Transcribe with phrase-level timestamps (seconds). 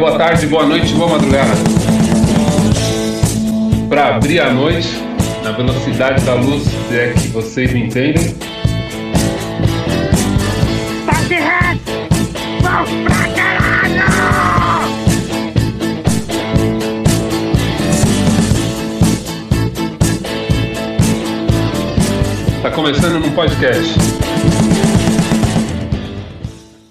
[0.00, 1.50] boa tarde, boa noite, boa madrugada.
[3.86, 4.88] Para abrir a noite
[5.44, 8.34] na velocidade da luz, se é que vocês me entendem.
[22.62, 23.94] Tá começando num podcast.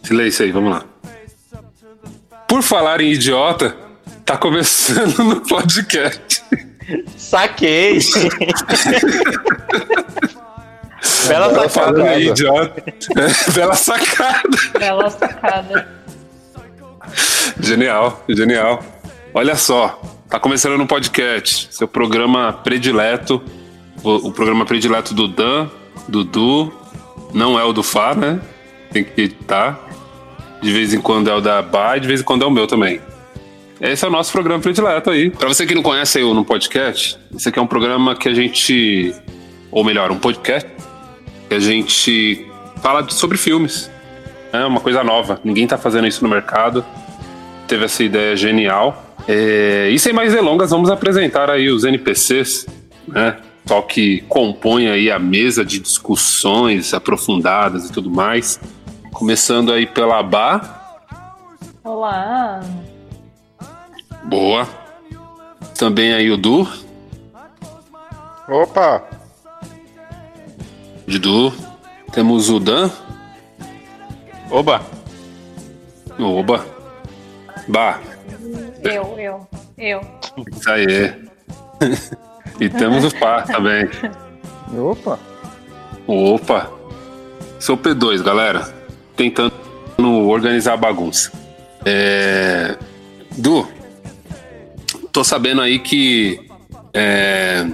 [0.04, 0.89] Silêncio aí, vamos lá.
[2.70, 3.76] Falar em idiota,
[4.24, 6.44] tá começando no podcast.
[7.18, 7.98] Saquei!
[11.28, 11.70] Bela sacada.
[11.70, 12.84] Falando idiota.
[13.56, 14.58] Bela sacada.
[14.78, 15.88] Bela sacada.
[17.60, 18.84] Genial, genial.
[19.34, 23.42] Olha só, tá começando no podcast, seu programa predileto,
[24.04, 25.68] o, o programa predileto do Dan,
[26.08, 26.72] do Du,
[27.34, 28.40] não é o do Fá, né?
[28.92, 29.89] Tem que editar.
[30.62, 32.52] De vez em quando é o da Ba e de vez em quando é o
[32.52, 33.00] meu também.
[33.80, 35.30] Esse é o nosso programa predileto aí.
[35.30, 38.34] Para você que não conhece eu no podcast, esse aqui é um programa que a
[38.34, 39.14] gente,
[39.72, 40.70] ou melhor, um podcast
[41.48, 42.46] que a gente
[42.82, 43.90] fala sobre filmes.
[44.52, 45.40] É uma coisa nova.
[45.46, 46.84] Ninguém tá fazendo isso no mercado.
[47.68, 49.16] Teve essa ideia genial.
[49.28, 49.90] É...
[49.92, 52.68] E sem mais delongas, vamos apresentar aí os NPCs,
[53.08, 53.38] né?
[53.66, 58.60] Só que compõe aí a mesa de discussões aprofundadas e tudo mais.
[59.12, 61.06] Começando aí pela Bá.
[61.84, 62.62] Olá.
[64.24, 64.68] Boa.
[65.78, 66.68] Também aí o Du.
[68.48, 69.04] Opa.
[71.08, 71.54] Du.
[72.12, 72.90] Temos o Dan.
[74.52, 74.82] Oba.
[76.20, 76.66] Oba.
[77.68, 78.00] Bah.
[78.84, 79.48] Eu, eu,
[79.78, 80.02] eu.
[80.52, 81.30] Isso aí.
[82.60, 83.90] e temos o Fá também.
[84.78, 85.20] Opa.
[86.08, 86.72] Opa.
[87.60, 88.79] Sou P2, galera
[89.20, 89.54] tentando
[90.30, 91.30] organizar a bagunça.
[91.86, 92.78] É...
[93.38, 93.68] Du,
[95.12, 96.40] tô sabendo aí que
[96.94, 97.68] é,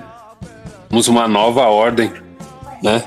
[0.90, 2.12] temos uma nova ordem,
[2.82, 3.04] né?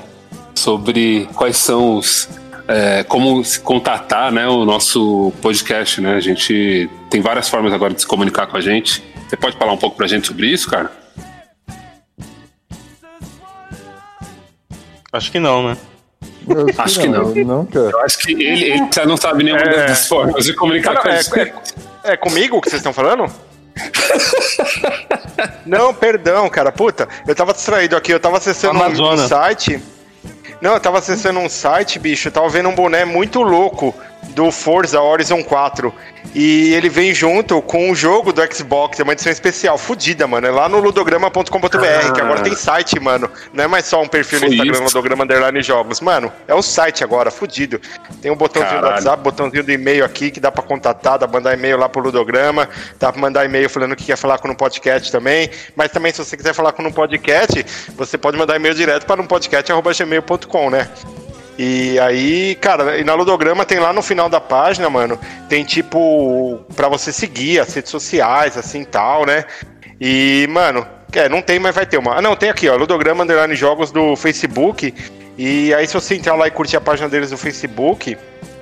[0.55, 2.29] Sobre quais são os.
[2.67, 6.13] É, como se contatar né, o nosso podcast, né?
[6.15, 9.03] A gente tem várias formas agora de se comunicar com a gente.
[9.27, 10.91] Você pode falar um pouco pra gente sobre isso, cara?
[15.11, 15.77] Acho que não, né?
[16.77, 17.33] Acho que não.
[17.33, 17.65] Que não.
[17.65, 17.89] cara.
[17.89, 19.87] Eu acho que ele, ele já não sabe nenhuma é...
[19.87, 21.53] das formas de comunicar não, com é, é,
[22.13, 23.25] é comigo que vocês estão falando?
[25.65, 26.71] não, perdão, cara.
[26.71, 29.81] Puta, eu tava distraído aqui, eu tava acessando um site.
[30.61, 33.95] Não, eu tava acessando um site, bicho, eu tava vendo um boné muito louco
[34.29, 35.93] do Forza Horizon 4.
[36.35, 40.45] E ele vem junto com o jogo do Xbox, é uma edição especial, fodida, mano.
[40.45, 42.11] É lá no ludograma.com.br, ah.
[42.11, 43.29] que agora tem site, mano.
[43.51, 44.83] Não é mais só um perfil no Instagram, isso.
[44.83, 46.01] Ludograma Underline Jogos.
[46.01, 47.81] Mano, é um site agora, fodido.
[48.21, 48.93] Tem um botãozinho Caralho.
[48.93, 51.89] do WhatsApp, botãozinho do e-mail aqui, que dá pra contatar, dá pra mandar e-mail lá
[51.89, 52.69] pro Ludograma,
[52.99, 55.49] dá pra mandar e-mail falando que quer falar com um podcast também.
[55.75, 57.65] Mas também, se você quiser falar com um podcast,
[57.95, 60.87] você pode mandar e-mail direto para um podcast.gmail.com, né?
[61.61, 66.57] E aí, cara, e na Ludograma tem lá no final da página, mano, tem tipo
[66.73, 69.43] para você seguir as redes sociais, assim tal, né?
[69.99, 72.15] E, mano, é, não tem, mas vai ter uma.
[72.15, 74.93] Ah, não, tem aqui, ó, Ludograma Underline Jogos do Facebook.
[75.37, 78.17] E aí, se você entrar lá e curtir a página deles no Facebook,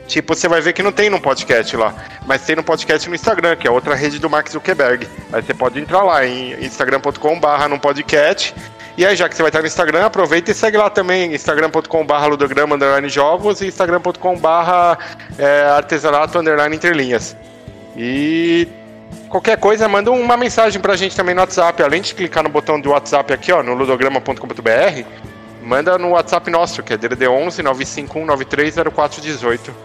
[0.07, 1.93] tipo, você vai ver que não tem no podcast lá.
[2.25, 5.07] Mas tem no podcast no Instagram, que é outra rede do Mark Zuckerberg.
[5.31, 8.55] Aí você pode entrar lá em instagram.com/barra no podcast
[8.97, 12.27] e aí, já que você vai estar no Instagram, aproveita e segue lá também, instagram.com.br
[12.27, 14.47] ludograma underline jogos e instagram.com.br
[15.37, 17.37] é, artesanato underline interlinhas.
[17.95, 18.67] E
[19.29, 21.83] qualquer coisa, manda uma mensagem pra gente também no WhatsApp.
[21.83, 25.03] Além de clicar no botão do WhatsApp aqui, ó, no ludograma.com.br,
[25.61, 29.75] manda no WhatsApp nosso, que é DDD 11 951 930418.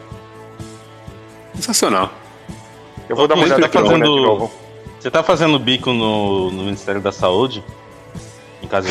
[1.55, 2.11] Sensacional.
[3.11, 4.51] Eu vou Ô, dar uma olhada fazendo...
[4.99, 7.63] Você tá fazendo bico no, no Ministério da Saúde?
[8.63, 8.89] Em casa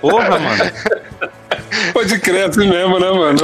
[0.00, 0.64] Porra, mano.
[1.92, 3.40] Pode crer assim mesmo, né, mano?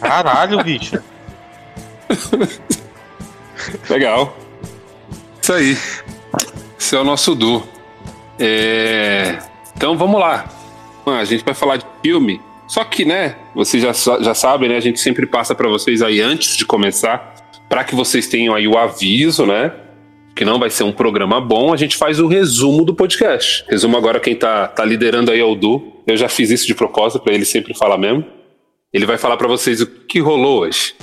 [0.00, 0.98] Caralho, bicho.
[3.88, 4.36] Legal.
[5.42, 5.76] Isso aí.
[6.78, 7.62] Esse é o nosso Du.
[8.38, 9.38] É...
[9.76, 10.46] Então vamos lá.
[11.06, 12.40] A gente vai falar de filme.
[12.66, 14.76] Só que, né, vocês já, já sabem, né?
[14.76, 17.34] A gente sempre passa para vocês aí antes de começar,
[17.68, 19.72] para que vocês tenham aí o aviso, né?
[20.34, 23.64] Que não vai ser um programa bom, a gente faz o resumo do podcast.
[23.68, 26.02] Resumo agora quem tá, tá liderando aí é o Du.
[26.06, 28.24] Eu já fiz isso de propósito para ele sempre falar mesmo.
[28.92, 30.94] Ele vai falar para vocês o que rolou hoje.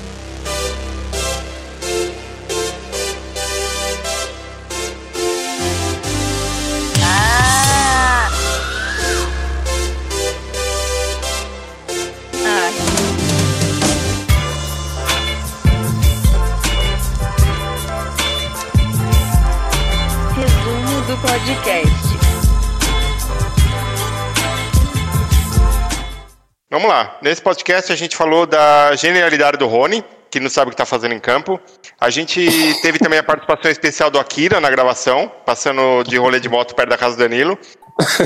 [27.22, 30.86] Nesse podcast a gente falou da genialidade do Rony, que não sabe o que está
[30.86, 31.60] fazendo em campo.
[32.00, 32.48] A gente
[32.82, 36.90] teve também a participação especial do Akira na gravação, passando de rolê de moto perto
[36.90, 37.58] da casa do Danilo.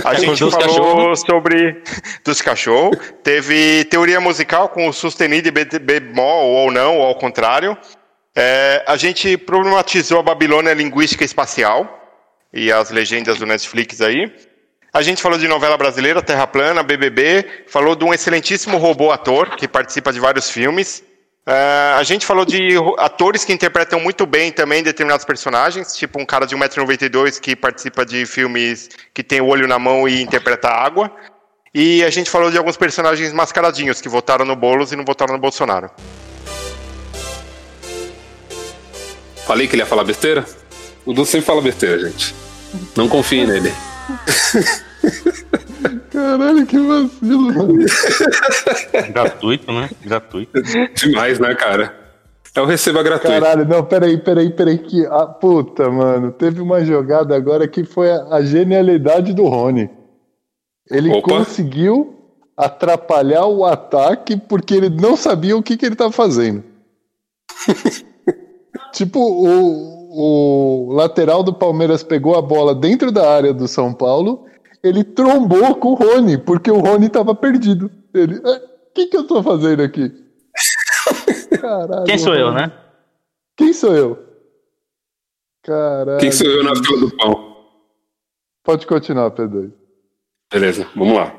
[0.04, 1.16] A gente falou cachorro.
[1.16, 1.82] sobre
[2.24, 2.98] dos cachorros.
[3.24, 7.78] Teve teoria musical com o sustenido e bemol ou não, ou ao contrário.
[8.36, 12.00] É, a gente problematizou a Babilônia linguística espacial
[12.54, 14.32] e as legendas do Netflix aí.
[14.94, 19.56] A gente falou de novela brasileira, Terra Plana, BBB, falou de um excelentíssimo robô ator
[19.56, 21.02] que participa de vários filmes.
[21.48, 26.26] Uh, a gente falou de atores que interpretam muito bem também determinados personagens, tipo um
[26.26, 30.68] cara de 1,92m que participa de filmes que tem o olho na mão e interpreta
[30.68, 31.10] água.
[31.74, 35.34] E a gente falou de alguns personagens mascaradinhos que votaram no Boulos e não votaram
[35.34, 35.90] no Bolsonaro.
[39.48, 40.46] Falei que ele ia falar besteira?
[41.06, 42.36] O Du sempre fala besteira, gente.
[42.94, 43.74] Não confie nele.
[46.12, 47.86] Caralho, que vacilo, mano.
[49.14, 49.90] Gratuito, né?
[50.04, 50.62] Gratuito.
[50.96, 51.96] Demais, né, cara?
[52.54, 53.40] Eu recebo a gratuito.
[53.40, 54.78] Caralho, não, peraí, peraí, peraí.
[54.78, 56.32] Que, ah, puta, mano.
[56.32, 59.90] Teve uma jogada agora que foi a, a genialidade do Rony.
[60.90, 61.30] Ele Opa.
[61.30, 62.18] conseguiu
[62.58, 66.64] atrapalhar o ataque porque ele não sabia o que, que ele estava fazendo.
[68.92, 74.46] tipo, o, o lateral do Palmeiras pegou a bola dentro da área do São Paulo
[74.84, 77.92] ele trombou com o Rony, porque o Rony tava perdido.
[78.14, 78.62] Ele, o é,
[78.94, 80.12] que, que eu tô fazendo aqui?
[81.62, 82.06] Caralho.
[82.06, 82.72] Quem sou eu, né?
[83.56, 84.28] Quem sou eu?
[85.64, 86.20] Caralho.
[86.20, 87.52] Quem sou eu na fila do pão?
[88.64, 89.72] Pode continuar, Pedro.
[90.52, 91.36] Beleza, vamos lá.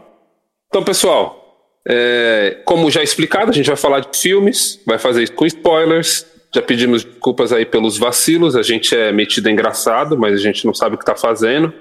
[0.68, 5.34] Então, pessoal, é, como já explicado, a gente vai falar de filmes, vai fazer isso
[5.34, 6.26] com spoilers.
[6.54, 10.74] Já pedimos desculpas aí pelos vacilos, a gente é metido engraçado, mas a gente não
[10.74, 11.72] sabe o que tá fazendo.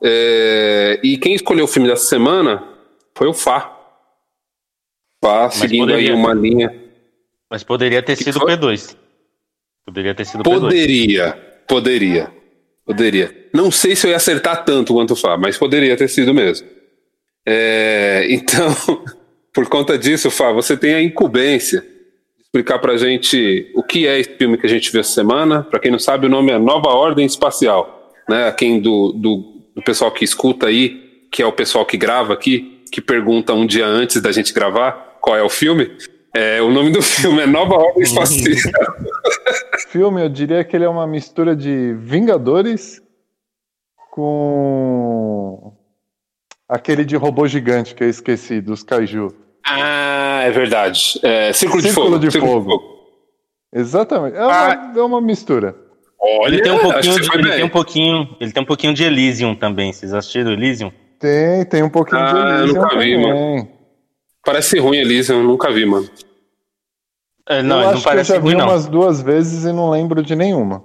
[0.00, 2.62] É, e quem escolheu o filme dessa semana
[3.16, 3.76] foi o Fá.
[5.22, 6.80] Fá, Mas seguindo poderia, aí uma linha.
[7.50, 8.96] Mas poderia ter sido o P2.
[9.84, 11.66] Poderia ter sido Poderia, P2.
[11.66, 12.32] poderia,
[12.86, 13.48] poderia.
[13.52, 16.68] Não sei se eu ia acertar tanto quanto o Fá, mas poderia ter sido mesmo.
[17.44, 18.72] É, então,
[19.52, 21.84] por conta disso, Fá, você tem a incumbência
[22.52, 25.62] explicar pra gente o que é esse filme que a gente viu essa semana.
[25.62, 28.12] Para quem não sabe, o nome é Nova Ordem Espacial.
[28.28, 31.96] Né, a quem do, do do pessoal que escuta aí, que é o pessoal que
[31.96, 35.96] grava aqui, que pergunta um dia antes da gente gravar qual é o filme.
[36.34, 38.72] É, o nome do filme é Nova Ordem Espacial.
[39.88, 43.00] filme, eu diria que ele é uma mistura de Vingadores
[44.10, 45.74] com
[46.68, 49.34] aquele de robô gigante que eu esqueci, dos Kaiju.
[49.64, 51.20] Ah, é verdade.
[51.22, 52.18] É, Círculo, Círculo de, Fogo.
[52.18, 52.64] de Círculo Fogo.
[52.64, 52.92] de Fogo.
[53.74, 54.36] Exatamente.
[54.36, 54.92] É, uma, ah.
[54.96, 55.74] é uma mistura.
[56.20, 59.04] Olha, ele tem um pouquinho, de, ele tem um pouquinho, ele tem um pouquinho de
[59.04, 59.92] Elysium também.
[59.92, 60.92] Vocês assistiram Elysium?
[61.18, 62.82] Tem, tem um pouquinho ah, de Elysium.
[62.82, 63.68] nunca vi, mano.
[64.44, 66.08] Parece ruim Elysium, eu nunca vi, mano.
[67.48, 69.72] É, não, eu acho não parece que eu já vi ruim, umas duas vezes e
[69.72, 70.84] não lembro de nenhuma.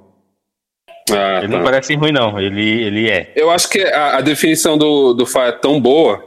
[1.12, 1.58] Ah, ele tá.
[1.58, 2.40] não parece ruim, não.
[2.40, 3.32] Ele, ele é.
[3.36, 6.27] Eu acho que a, a definição do, do Fá é tão boa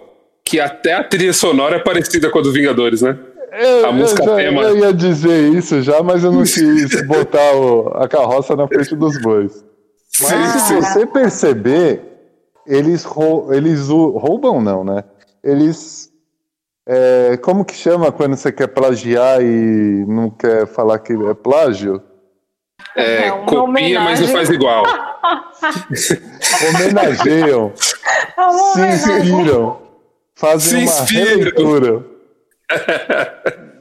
[0.50, 3.16] que até a trilha sonora é parecida com a do Vingadores, né?
[3.52, 4.62] Eu, a música eu, tema.
[4.62, 8.96] Eu ia dizer isso já, mas eu não quis botar o, a carroça na frente
[8.96, 9.64] dos bois.
[10.20, 10.80] Mas sim, se sim.
[10.80, 12.02] você perceber,
[12.66, 15.04] eles, rou, eles roubam, não, né?
[15.42, 16.10] Eles.
[16.84, 22.02] É, como que chama quando você quer plagiar e não quer falar que é plágio?
[22.96, 24.04] É, é copia, homenagem.
[24.04, 24.82] mas não faz igual.
[26.74, 27.72] Homenageiam.
[28.78, 29.89] É se inspiram.
[30.40, 32.02] Fazem se uma releitura.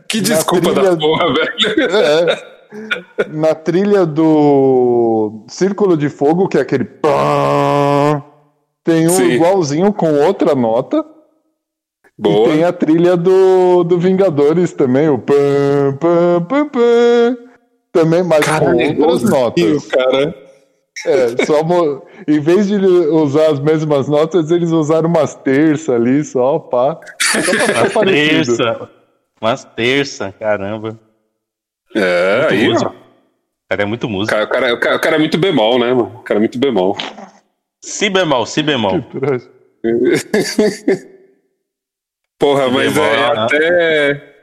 [0.10, 1.90] que desculpa da porra, velho.
[1.90, 6.86] É, na trilha do Círculo de Fogo, que é aquele.
[8.84, 9.30] Tem um Sim.
[9.30, 11.06] igualzinho com outra nota.
[12.18, 12.50] Boa.
[12.50, 17.38] E tem a trilha do, do Vingadores também, o pam, pam, pam, pam.
[17.94, 19.86] Também, mas cara, com outras notas.
[19.86, 20.49] Cara.
[21.06, 21.62] É, só
[22.28, 27.00] em vez de usar as mesmas notas, eles usaram umas terças ali só, pá.
[27.20, 28.90] Só umas terça.
[29.42, 31.00] Umas terça, caramba.
[31.96, 32.90] É, muito aí, música.
[32.90, 32.94] O
[33.70, 34.36] cara é muito músico.
[34.36, 36.18] O cara, o, cara, o cara, é muito bemol, né, mano?
[36.20, 36.98] O cara é muito bemol.
[37.82, 39.02] Si bemol, si bemol.
[42.38, 44.34] Porra, si mas bemol, é, é até.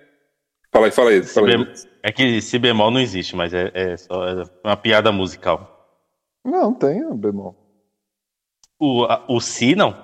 [0.72, 1.22] Fala aí, fala aí.
[1.22, 1.66] Fala aí.
[2.02, 5.75] É que si bemol não existe, mas é, é só é uma piada musical.
[6.46, 7.56] Não, tem o bemol.
[8.78, 10.00] O, a, o Si não?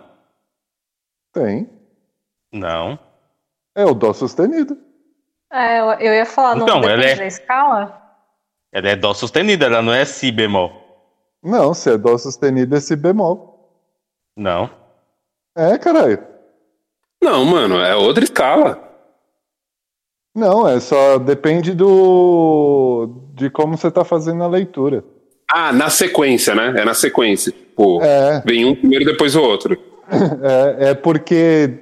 [1.32, 1.70] Tem.
[2.52, 2.98] Não.
[3.76, 4.76] É o Dó sustenido.
[5.52, 8.18] É, eu, eu ia falar, não então, ela é, da escala?
[8.72, 10.72] Ela é Dó sustenido, ela não é Si bemol.
[11.40, 13.70] Não, se é Dó sustenido é Si bemol.
[14.36, 14.68] Não.
[15.56, 16.26] É, caralho.
[17.22, 18.82] Não, mano, é outra escala.
[20.34, 25.04] Não, é só depende do de como você tá fazendo a leitura.
[25.54, 26.74] Ah, na sequência, né?
[26.78, 27.52] É na sequência.
[27.52, 28.42] Tipo, É.
[28.44, 29.78] vem um primeiro depois o outro.
[30.42, 31.78] É, é porque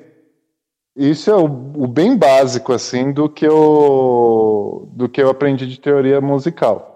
[0.96, 5.80] isso é o, o bem básico assim do que eu do que eu aprendi de
[5.80, 6.86] teoria musical.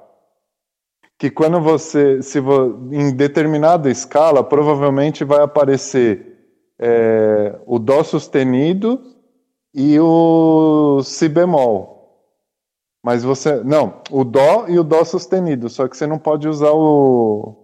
[1.18, 6.36] Que quando você se vo, em determinada escala provavelmente vai aparecer
[6.78, 9.00] é, o dó sustenido
[9.74, 11.93] e o si bemol.
[13.04, 16.72] Mas você não, o dó e o dó sustenido, só que você não pode usar
[16.72, 17.54] o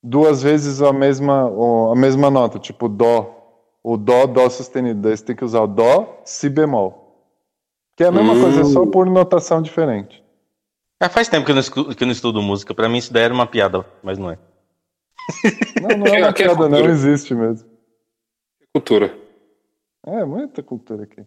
[0.00, 3.34] duas vezes a mesma, o- a mesma nota, tipo dó,
[3.82, 5.00] o dó, dó sustenido.
[5.00, 7.02] Daí você tem que usar o dó, si bemol.
[7.96, 8.40] Que é a mesma Hum.
[8.40, 10.22] coisa, só por notação diferente.
[11.02, 12.72] É, faz tempo que eu, não escu- que eu não estudo música.
[12.72, 14.38] Pra mim isso daí era uma piada, mas não é.
[15.82, 17.68] Não, não é uma Aqui é piada, não existe mesmo.
[18.72, 19.18] Cultura.
[20.06, 21.24] É, muita cultura aqui.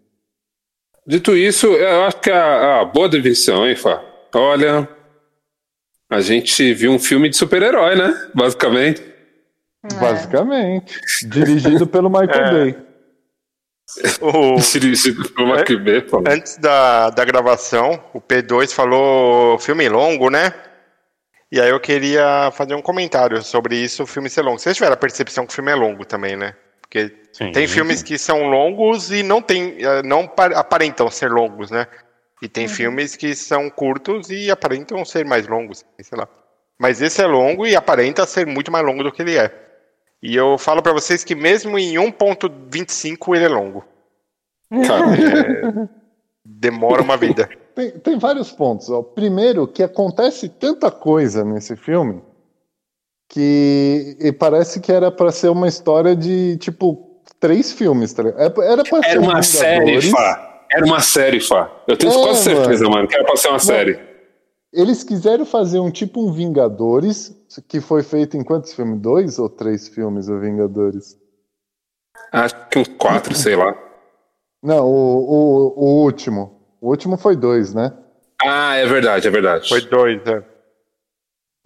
[1.08, 4.04] Dito isso, eu acho que a, a boa definição, hein, Fá?
[4.36, 4.88] Olha,
[6.12, 8.30] a gente viu um filme de super-herói, né?
[8.36, 9.02] Basicamente.
[9.90, 9.96] É.
[9.96, 11.00] Basicamente.
[11.28, 12.52] Dirigido pelo Michael É.
[12.52, 12.78] Bay.
[14.20, 16.24] O- Dirigido por uma QB, pô.
[16.28, 20.54] antes da, da gravação, o P2 falou filme longo, né?
[21.50, 24.60] E aí eu queria fazer um comentário sobre isso, o filme ser longo.
[24.60, 26.54] Vocês tiveram a percepção que o filme é longo também, né?
[26.90, 27.52] Porque Sim.
[27.52, 31.86] tem filmes que são longos e não tem, eh, não pa- aparentam ser longos, né?
[32.42, 36.28] E tem filmes que são curtos e aparentam ser mais longos, sei lá.
[36.80, 39.52] Mas esse é longo e aparenta ser muito mais longo do que ele é.
[40.22, 43.84] E eu falo pra vocês que mesmo em 1.25 ele é longo.
[44.88, 45.90] Cara,
[46.46, 47.50] Demora uma vida.
[47.76, 48.90] Tem, tem vários pontos.
[48.90, 49.02] Ó.
[49.04, 52.22] Primeiro, que acontece tanta coisa nesse filme
[53.30, 58.14] que e parece que era pra ser uma história de, tipo, três filmes.
[58.14, 58.62] Tá ligado?
[58.62, 59.48] É- era pra ser era uma Vingadores.
[59.48, 60.64] série, Fá.
[60.72, 61.72] Era uma série, Fá.
[61.88, 63.08] Eu tenho É, quase certeza, mano.
[63.08, 64.00] que era pra ser uma série.
[64.74, 67.34] Eles quiseram fazer um tipo um Vingadores,
[67.68, 69.00] que foi feito em quantos filmes?
[69.00, 71.18] Dois ou três filmes, o Vingadores?
[72.32, 73.74] Acho que uns quatro, sei lá.
[74.62, 76.60] Não, o, o, o último.
[76.82, 77.94] O último foi dois, né?
[78.44, 79.70] Ah, é verdade, é verdade.
[79.70, 80.44] Foi dois, é.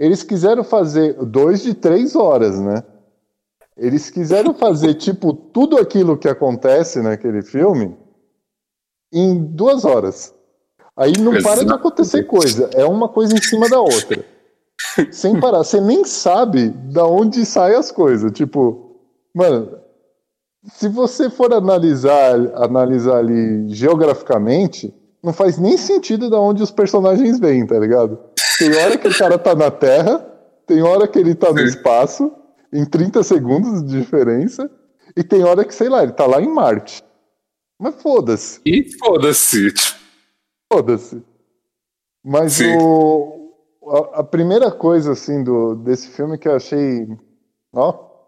[0.02, 2.84] Eles quiseram fazer dois de três horas, né?
[3.78, 7.96] Eles quiseram fazer, tipo, tudo aquilo que acontece naquele filme
[9.14, 10.34] em duas horas.
[10.98, 12.72] Aí não para de acontecer coisa.
[12.74, 14.26] É uma coisa em cima da outra.
[15.12, 15.60] Sem parar.
[15.60, 18.32] Você nem sabe da onde saem as coisas.
[18.32, 18.98] Tipo,
[19.36, 19.78] mano,
[20.74, 24.92] se você for analisar, analisar ali geograficamente,
[25.24, 28.18] não faz nem sentido da onde os personagens vêm, tá ligado?
[28.62, 30.20] Tem hora que o cara tá na Terra,
[30.68, 32.32] tem hora que ele tá no espaço,
[32.72, 34.70] em 30 segundos de diferença,
[35.18, 37.04] e tem hora que, sei lá, ele tá lá em Marte.
[37.80, 39.74] Mas foda-se, E foda-se.
[39.74, 39.96] tipo,
[40.72, 41.22] foda-se.
[42.24, 42.78] Mas Sim.
[42.78, 43.52] o,
[44.14, 47.08] a, a primeira coisa, assim, do, desse filme que eu achei,
[47.74, 48.28] ó,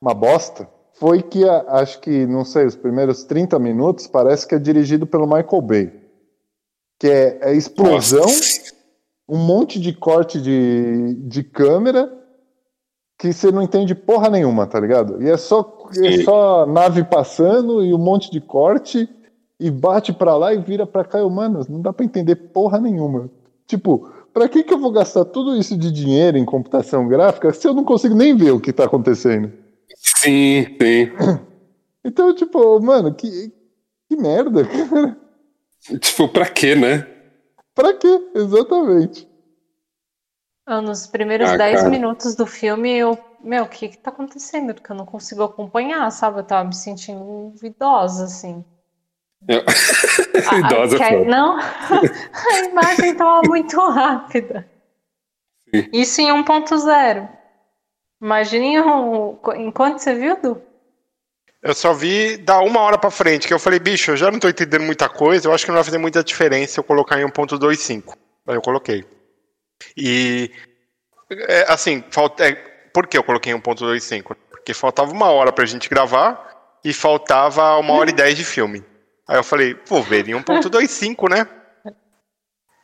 [0.00, 4.54] uma bosta, foi que, a- acho que, não sei, os primeiros 30 minutos parece que
[4.54, 5.92] é dirigido pelo Michael Bay.
[6.98, 8.77] Que é, é explosão, Nossa.
[9.28, 12.10] Um monte de corte de, de câmera
[13.18, 15.20] que você não entende porra nenhuma, tá ligado?
[15.20, 19.08] E é só, é só nave passando e um monte de corte
[19.58, 21.18] e bate pra lá e vira pra cá.
[21.18, 23.28] Eu, mano, não dá pra entender porra nenhuma.
[23.66, 27.66] Tipo, pra que que eu vou gastar tudo isso de dinheiro em computação gráfica se
[27.66, 29.52] eu não consigo nem ver o que tá acontecendo?
[29.96, 31.10] Sim, sim.
[32.04, 33.52] Então, tipo, mano, que,
[34.08, 35.18] que merda, cara.
[36.00, 37.06] Tipo, pra quê, né?
[37.78, 38.30] Pra quê?
[38.34, 39.28] Exatamente.
[40.66, 41.88] Ah, Nos primeiros Ah, 10 cara.
[41.90, 43.16] minutos do filme, eu.
[43.40, 44.74] Meu, o que que tá acontecendo?
[44.74, 46.40] Porque eu não consigo acompanhar, sabe?
[46.40, 48.64] Eu tava me sentindo idosa, assim.
[49.46, 49.62] Eu-
[50.50, 51.24] Ah, Idosa é foda.
[51.30, 54.68] Não, a imagem tava muito rápida.
[55.72, 55.88] Sim.
[55.92, 57.28] Isso em 1.0.
[58.20, 60.60] Imagine um- em quanto você viu, Du?
[61.62, 64.38] Eu só vi da uma hora pra frente, que eu falei, bicho, eu já não
[64.38, 67.24] tô entendendo muita coisa, eu acho que não vai fazer muita diferença eu colocar em
[67.24, 68.16] 1.25.
[68.46, 69.04] Aí eu coloquei.
[69.96, 70.50] E,
[71.30, 72.52] é, assim, falta, é,
[72.94, 74.36] por que eu coloquei em 1.25?
[74.50, 78.84] Porque faltava uma hora pra gente gravar e faltava uma hora e dez de filme.
[79.26, 81.46] Aí eu falei, vou ver em 1.25, né?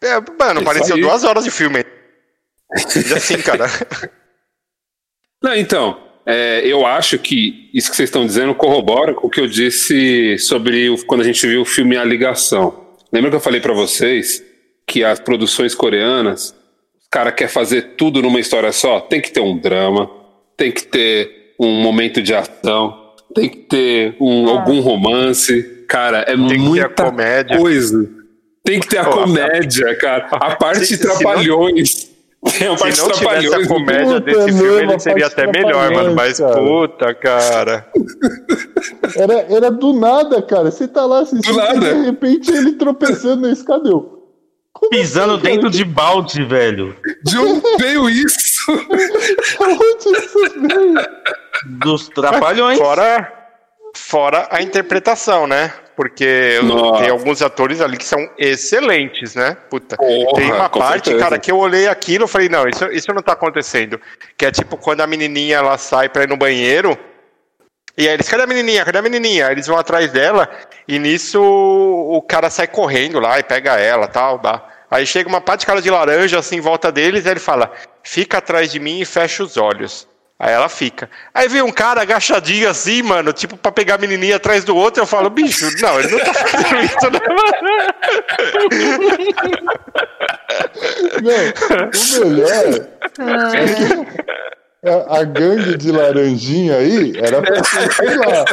[0.03, 1.01] É, mano, Isso pareceu aí.
[1.01, 1.79] duas horas de filme.
[1.81, 3.67] E assim, cara.
[5.43, 9.41] Não, então, é, eu acho que isso que vocês estão dizendo corrobora com o que
[9.41, 12.85] eu disse sobre o- quando a gente viu o filme A Ligação.
[13.13, 14.43] Lembra que eu falei pra vocês
[14.87, 16.55] que as produções coreanas,
[17.01, 20.11] os cara quer fazer tudo numa história só, tem que ter um drama,
[20.57, 24.53] tem que ter um momento de ação, tem que ter um, ah.
[24.53, 25.85] algum romance.
[25.89, 27.13] Cara, é tem muita
[27.59, 28.11] coisa.
[28.65, 30.29] Tem que ter a comédia, cara.
[30.31, 31.91] A parte se, trapalhões.
[31.91, 32.14] Se, não,
[32.51, 36.15] se não tivesse a comédia puta desse filme, ele seria até melhor, mano.
[36.15, 36.55] Mas cara.
[36.57, 37.87] puta, cara.
[39.17, 40.71] Era, era do nada, cara.
[40.71, 43.89] Você tá lá assistindo e de repente ele tropeçando na escada.
[43.89, 44.15] Eu,
[44.73, 46.97] como Pisando assim, dentro de balde, velho.
[47.23, 48.71] De onde veio isso?
[49.61, 50.95] onde isso veio?
[51.79, 52.79] Dos trapalhões.
[52.79, 53.33] Fora,
[53.95, 55.73] fora a interpretação, né?
[55.97, 57.03] Porque Nossa.
[57.03, 59.57] tem alguns atores ali que são excelentes, né?
[59.71, 59.97] Puta.
[59.97, 61.19] Porra, tem uma parte, certeza.
[61.25, 64.01] cara, que eu olhei aquilo e falei, não, isso, isso não tá acontecendo.
[64.37, 66.99] Que é tipo quando a menininha ela sai pra ir no banheiro.
[67.97, 68.85] E aí eles, cadê a menininha?
[68.85, 69.47] Cadê a menininha?
[69.47, 70.51] Aí eles vão atrás dela
[70.89, 74.65] e nisso o cara sai correndo lá e pega ela tal, dá.
[74.91, 77.73] Aí chega uma pá de cara de laranja assim em volta deles e ele fala:
[78.03, 80.09] fica atrás de mim e fecha os olhos.
[80.45, 81.09] Aí ela fica.
[81.33, 85.03] Aí vem um cara agachadinho assim, mano, tipo pra pegar a menininha atrás do outro.
[85.03, 87.21] Eu falo, bicho, não, ele não tá fazendo isso, não.
[91.23, 91.33] Não,
[91.89, 92.65] o melhor.
[94.83, 98.45] É a, a gangue de laranjinha aí era pra ser, sei lá,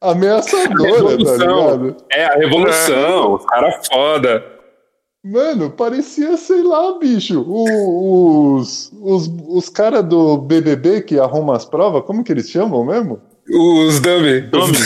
[0.00, 1.96] ameaçadora, tá ligado?
[2.12, 4.53] É, a revolução, os caras foda.
[5.24, 12.04] Mano, parecia, sei lá, bicho, os, os, os caras do BBB que arrumam as provas,
[12.04, 13.18] como que eles chamam mesmo?
[13.50, 14.42] Os dummy.
[14.42, 14.76] dummy.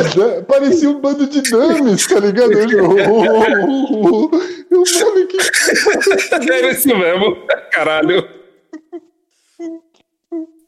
[0.00, 2.50] Os Parecia um bando de dummies, tá ligado?
[2.50, 5.38] o, o, nome que...
[6.52, 7.36] Era isso mesmo,
[7.70, 8.28] caralho.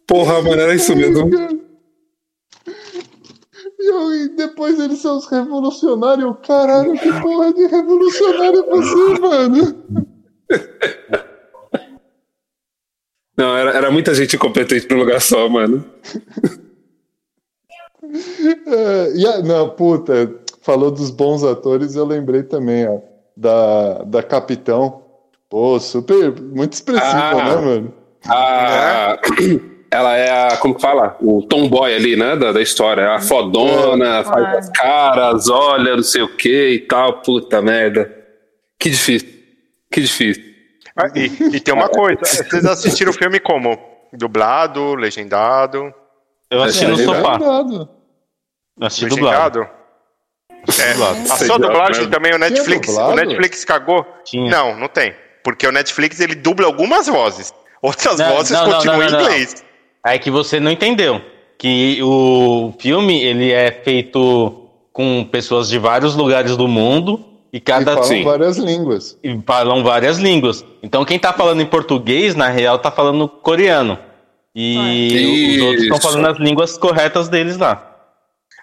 [0.07, 1.28] Porra, mano, era isso mesmo.
[3.78, 6.36] E, depois eles são os revolucionários.
[6.46, 9.84] Caralho, que porra de revolucionário é você, mano?
[13.36, 15.84] Não, era, era muita gente incompetente no lugar só, mano.
[18.66, 22.98] É, e a, não, puta, falou dos bons atores, eu lembrei também, ó,
[23.36, 25.02] da, da Capitão.
[25.48, 27.94] Pô, super, muito expressiva, ah, né, mano?
[28.26, 29.18] Ah,
[29.98, 31.16] ela é a, como que fala?
[31.20, 33.02] O tomboy ali, né, da, da história.
[33.02, 34.24] É a fodona, é.
[34.24, 37.20] faz as caras, olha, não sei o que e tal.
[37.20, 38.14] Puta merda.
[38.78, 39.28] Que difícil.
[39.90, 40.44] Que difícil.
[40.96, 43.78] Ah, e, e, tem uma coisa, vocês assistiram o filme como?
[44.12, 45.92] Dublado, legendado?
[46.50, 47.38] Eu assisti no sofá.
[48.80, 49.61] Assisti legendado?
[49.61, 49.78] dublado.
[50.80, 54.04] É, a sua dublagem também, o Netflix, o Netflix cagou?
[54.24, 54.50] Tinha.
[54.50, 55.14] Não, não tem.
[55.44, 57.54] Porque o Netflix ele dubla algumas vozes.
[57.80, 59.64] Outras não, vozes não, continuam não, em inglês.
[60.04, 61.20] É que você não entendeu.
[61.58, 67.92] Que o filme ele é feito com pessoas de vários lugares do mundo e cada
[67.92, 68.24] e falam sim.
[68.24, 69.18] várias línguas.
[69.22, 70.64] E falam várias línguas.
[70.82, 73.98] Então quem tá falando em português, na real, tá falando coreano.
[74.54, 77.84] E os outros estão falando as línguas corretas deles lá.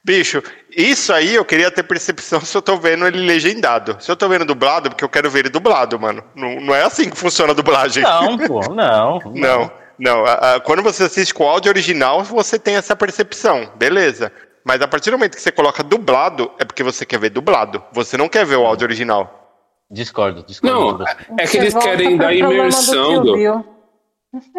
[0.04, 3.98] Bicho, isso aí eu queria ter percepção se eu tô vendo ele legendado.
[4.00, 6.24] Se eu tô vendo dublado, porque eu quero ver ele dublado, mano.
[6.36, 8.04] Não, não é assim que funciona a dublagem.
[8.04, 9.20] Não, pô, não.
[9.34, 9.34] não.
[9.34, 9.72] não.
[9.98, 14.32] Não, a, a, quando você assiste com áudio original, você tem essa percepção, beleza.
[14.64, 17.84] Mas a partir do momento que você coloca dublado, é porque você quer ver dublado.
[17.94, 19.46] Você não quer ver o áudio original.
[19.90, 21.04] Discordo, discordo.
[21.04, 23.66] Não, é que eles querem dar imersão do.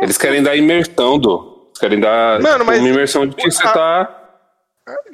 [0.00, 1.66] Eles querem dar imersão do.
[1.66, 4.22] Eles querem dar Mano, mas uma imersão de que você tá.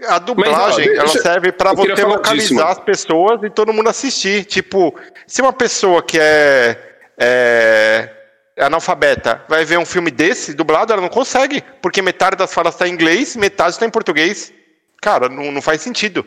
[0.07, 4.45] A dublagem, mas, ó, ela serve para você localizar as pessoas e todo mundo assistir.
[4.45, 4.95] Tipo,
[5.27, 6.79] se uma pessoa que é,
[7.17, 8.22] é
[8.59, 12.87] analfabeta vai ver um filme desse dublado, ela não consegue, porque metade das falas está
[12.87, 14.53] em inglês, metade está em português.
[15.01, 16.25] Cara, não, não faz sentido.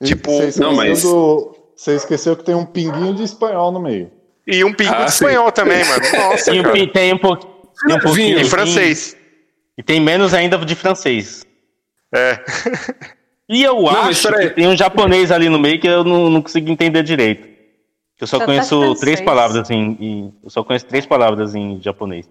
[0.00, 1.56] E tipo, não, mas do...
[1.76, 4.10] você esqueceu que tem um pinguinho de espanhol no meio.
[4.46, 5.52] E um pinguinho ah, de espanhol sim.
[5.52, 6.02] também, mano.
[6.12, 7.34] Nossa, e um, tem um, po...
[7.88, 9.16] um pouquinho em francês.
[9.76, 11.44] E tem menos ainda de francês.
[12.14, 12.38] É.
[13.48, 16.42] E eu não, acho que tem um japonês ali no meio que eu não, não
[16.42, 17.51] consigo entender direito.
[18.22, 22.30] Eu só, conheço três palavras em, Eu só conheço três palavras em japonês.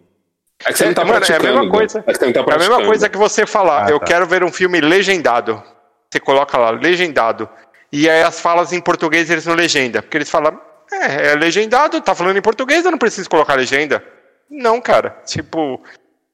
[0.66, 2.02] É, que você não tá mano, é a mesma coisa.
[2.08, 3.88] É, tá é a mesma coisa que você falar.
[3.88, 4.06] Ah, eu tá.
[4.06, 5.62] quero ver um filme legendado.
[6.10, 7.50] Você coloca lá, legendado.
[7.92, 10.02] E aí as falas em português eles não legenda.
[10.02, 10.58] Porque eles falam,
[10.94, 14.02] é, é legendado, tá falando em português, eu não preciso colocar legenda.
[14.50, 15.18] Não, cara.
[15.26, 15.84] Tipo,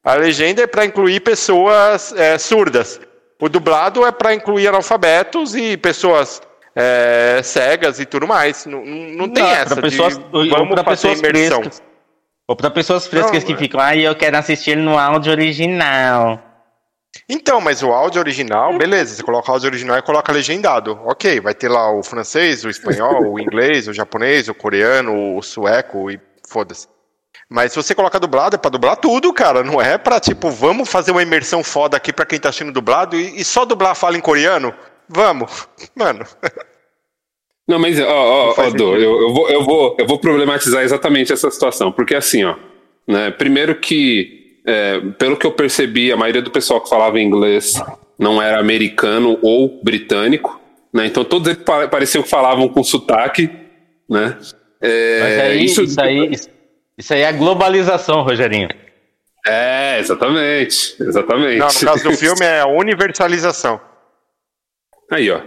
[0.04, 3.02] a legenda é para incluir pessoas é, surdas.
[3.42, 6.44] O dublado é para incluir analfabetos e pessoas
[6.78, 8.68] é, cegas e tudo mais.
[8.68, 9.76] Não, não tem não, essa.
[9.76, 11.62] Pra pessoas, de, vamos pra pessoas imersão.
[11.62, 11.84] Frescas,
[12.48, 16.40] ou para pessoas frescas não, que ficam, ah, eu quero assistir no áudio original.
[17.28, 21.00] Então, mas o áudio original, beleza, você coloca o áudio original e coloca legendado.
[21.04, 25.42] Ok, vai ter lá o francês, o espanhol, o inglês, o japonês, o coreano, o
[25.42, 26.88] sueco e foda-se.
[27.50, 29.64] Mas se você coloca dublado, é pra dublar tudo, cara.
[29.64, 33.16] Não é pra, tipo, vamos fazer uma imersão foda aqui pra quem tá assistindo dublado
[33.16, 34.74] e, e só dublar fala em coreano?
[35.10, 35.68] Vamos.
[35.96, 36.26] Mano.
[37.68, 41.34] Não, mas, ó, ó, ó Dô, eu, eu, vou, eu, vou, eu vou problematizar exatamente
[41.34, 41.92] essa situação.
[41.92, 42.56] Porque, assim, ó,
[43.08, 47.82] né, primeiro que, é, pelo que eu percebi, a maioria do pessoal que falava inglês
[48.18, 50.60] não era americano ou britânico,
[50.94, 51.06] né?
[51.06, 53.50] Então todos eles pareciam que falavam com sotaque,
[54.10, 54.38] né?
[54.82, 56.32] É, Mas aí, isso, isso, aí,
[56.98, 58.70] isso aí é a globalização, Rogerinho.
[59.46, 60.96] É, exatamente.
[61.02, 61.60] Exatamente.
[61.60, 63.80] Não, no caso do filme é a universalização.
[65.12, 65.42] Aí, ó.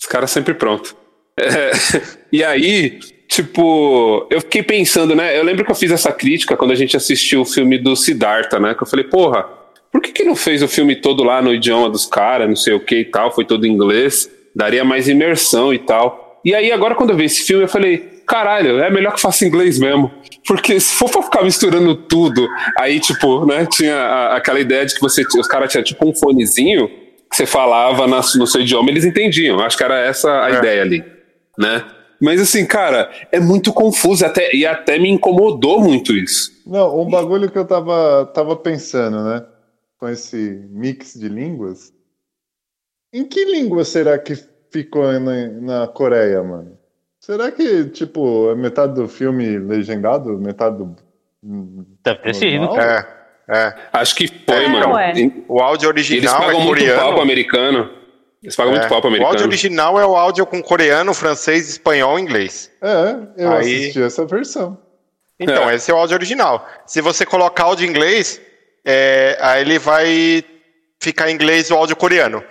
[0.00, 0.94] Os caras sempre prontos.
[1.38, 1.70] É,
[2.32, 5.38] e aí, tipo, eu fiquei pensando, né?
[5.38, 8.58] Eu lembro que eu fiz essa crítica quando a gente assistiu o filme do Siddhartha,
[8.58, 8.74] né?
[8.74, 9.44] Que eu falei, porra,
[9.90, 12.74] por que, que não fez o filme todo lá no idioma dos caras, não sei
[12.74, 14.30] o que e tal, foi todo em inglês?
[14.54, 16.40] Daria mais imersão e tal.
[16.44, 19.44] E aí, agora, quando eu vi esse filme, eu falei, caralho, é melhor que faça
[19.44, 20.10] inglês mesmo.
[20.46, 24.94] Porque se for pra ficar misturando tudo, aí, tipo, né, tinha a, aquela ideia de
[24.94, 26.90] que você, os caras tinham tipo um fonezinho
[27.32, 29.58] que você falava na, no seu idioma, eles entendiam.
[29.60, 30.58] Acho que era essa a é.
[30.58, 31.04] ideia ali,
[31.58, 31.84] né?
[32.20, 36.52] Mas assim, cara, é muito confuso até, e até me incomodou muito isso.
[36.64, 39.44] Não, um bagulho que eu tava, tava pensando, né?
[39.98, 41.92] Com esse mix de línguas.
[43.12, 44.34] Em que língua será que
[44.70, 46.78] ficou na, na Coreia, mano?
[47.18, 50.94] Será que, tipo, é metade do filme legendado, metade do.
[52.04, 52.76] Deve ter sido.
[52.76, 53.74] É, é.
[53.92, 54.98] Acho que foi, é, mano.
[54.98, 55.12] É.
[55.48, 57.90] O áudio original Eles pagam é muito pau pro americano.
[58.42, 58.76] Eles pagam é.
[58.78, 59.30] muito pau pro americano.
[59.30, 62.70] O áudio original é o áudio com coreano, francês, espanhol e inglês.
[62.80, 63.58] É, eu Aí...
[63.58, 64.78] assisti essa versão.
[65.38, 65.74] Então, é.
[65.74, 66.68] esse é o áudio original.
[66.86, 68.40] Se você colocar áudio em inglês,
[68.84, 70.44] é, aí ele vai
[71.00, 72.42] ficar em inglês o áudio coreano.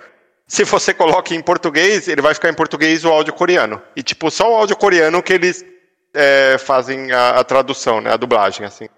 [0.46, 3.80] Se você coloca em português, ele vai ficar em português o áudio coreano.
[3.96, 5.64] E, tipo, só o áudio coreano que eles
[6.12, 8.12] é, fazem a, a, tradução, né?
[8.12, 8.88] A dublagem, assim.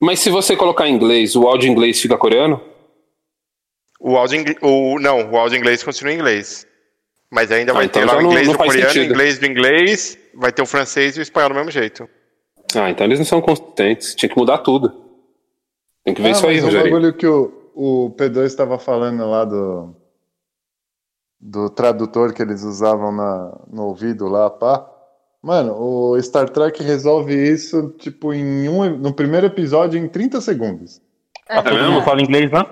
[0.00, 2.60] Mas se você colocar em inglês, o áudio em inglês fica coreano?
[4.00, 6.66] O áudio o Não, o áudio em inglês continua em inglês.
[7.30, 9.38] Mas ainda ah, vai então ter lá o inglês não, não do coreano, o inglês
[9.38, 12.08] do inglês, vai ter o francês e o espanhol do mesmo jeito.
[12.74, 14.14] Ah, então eles não são consistentes.
[14.14, 14.92] Tinha que mudar tudo.
[16.04, 16.88] Tem que ver ah, isso aí, Rogério.
[16.88, 19.94] O bagulho que o, o P2 estava falando lá do
[21.40, 24.86] do tradutor que eles usavam na, no ouvido lá, pá.
[25.42, 31.00] Mano, o Star Trek resolve isso, tipo, em um, no primeiro episódio em 30 segundos.
[31.48, 32.66] É, ah, todo mundo fala inglês, não?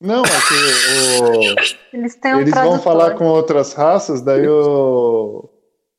[0.00, 5.50] Não, é que o, eles, têm um eles vão falar com outras raças, daí o,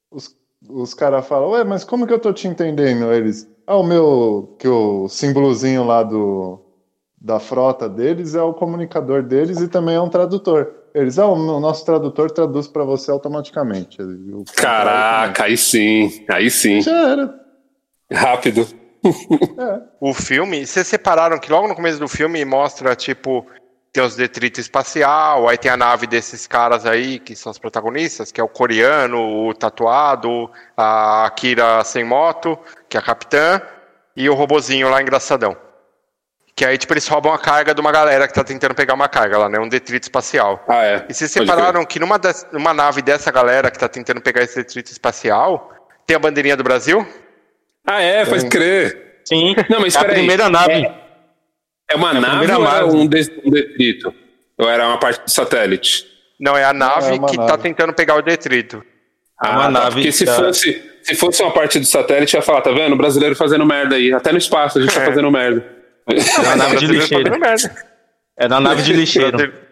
[0.10, 0.34] os,
[0.70, 3.12] os caras falam, ué, mas como que eu tô te entendendo?
[3.12, 6.62] Eles, ah, o meu, que o símbolozinho lá do,
[7.20, 10.79] da frota deles é o comunicador deles e também é um tradutor.
[10.94, 13.98] Eles, ah, o nosso tradutor traduz para você automaticamente.
[14.56, 16.82] Caraca, aí sim, aí sim.
[16.82, 17.40] Já era.
[18.12, 18.68] Rápido.
[19.58, 19.82] É.
[20.02, 23.46] O filme, vocês separaram que logo no começo do filme mostra, tipo,
[23.92, 28.32] tem os detritos espacial, aí tem a nave desses caras aí, que são os protagonistas,
[28.32, 33.62] que é o coreano, o tatuado, a Akira sem moto, que é a capitã,
[34.16, 35.56] e o robozinho lá engraçadão.
[36.60, 39.08] Que aí, tipo, eles roubam a carga de uma galera que tá tentando pegar uma
[39.08, 39.58] carga lá, né?
[39.58, 40.62] Um detrito espacial.
[40.68, 41.06] Ah, é.
[41.08, 44.58] E vocês separaram que numa, das, numa nave dessa galera que tá tentando pegar esse
[44.58, 45.72] detrito espacial,
[46.06, 47.08] tem a bandeirinha do Brasil?
[47.88, 49.22] Ah, é, faz crer.
[49.24, 49.56] Sim.
[49.70, 50.52] Não, mas é espera a primeira aí.
[50.52, 50.74] nave.
[50.74, 50.94] É,
[51.94, 54.14] é uma é nave ou é um, detrito?
[54.58, 56.08] Ou era uma parte do satélite?
[56.38, 57.52] Não, é a nave é que tá nave.
[57.54, 58.84] tá tentando pegar o detrito.
[59.40, 59.96] Ah, é uma tá, nave.
[59.96, 62.92] Porque se fosse, se fosse uma parte do satélite, ia falar, tá vendo?
[62.92, 64.12] O brasileiro fazendo merda aí.
[64.12, 65.79] Até no espaço a gente tá fazendo merda.
[66.10, 67.32] É uma nave de lixeiro.
[68.38, 69.70] É na nave de lixeiro.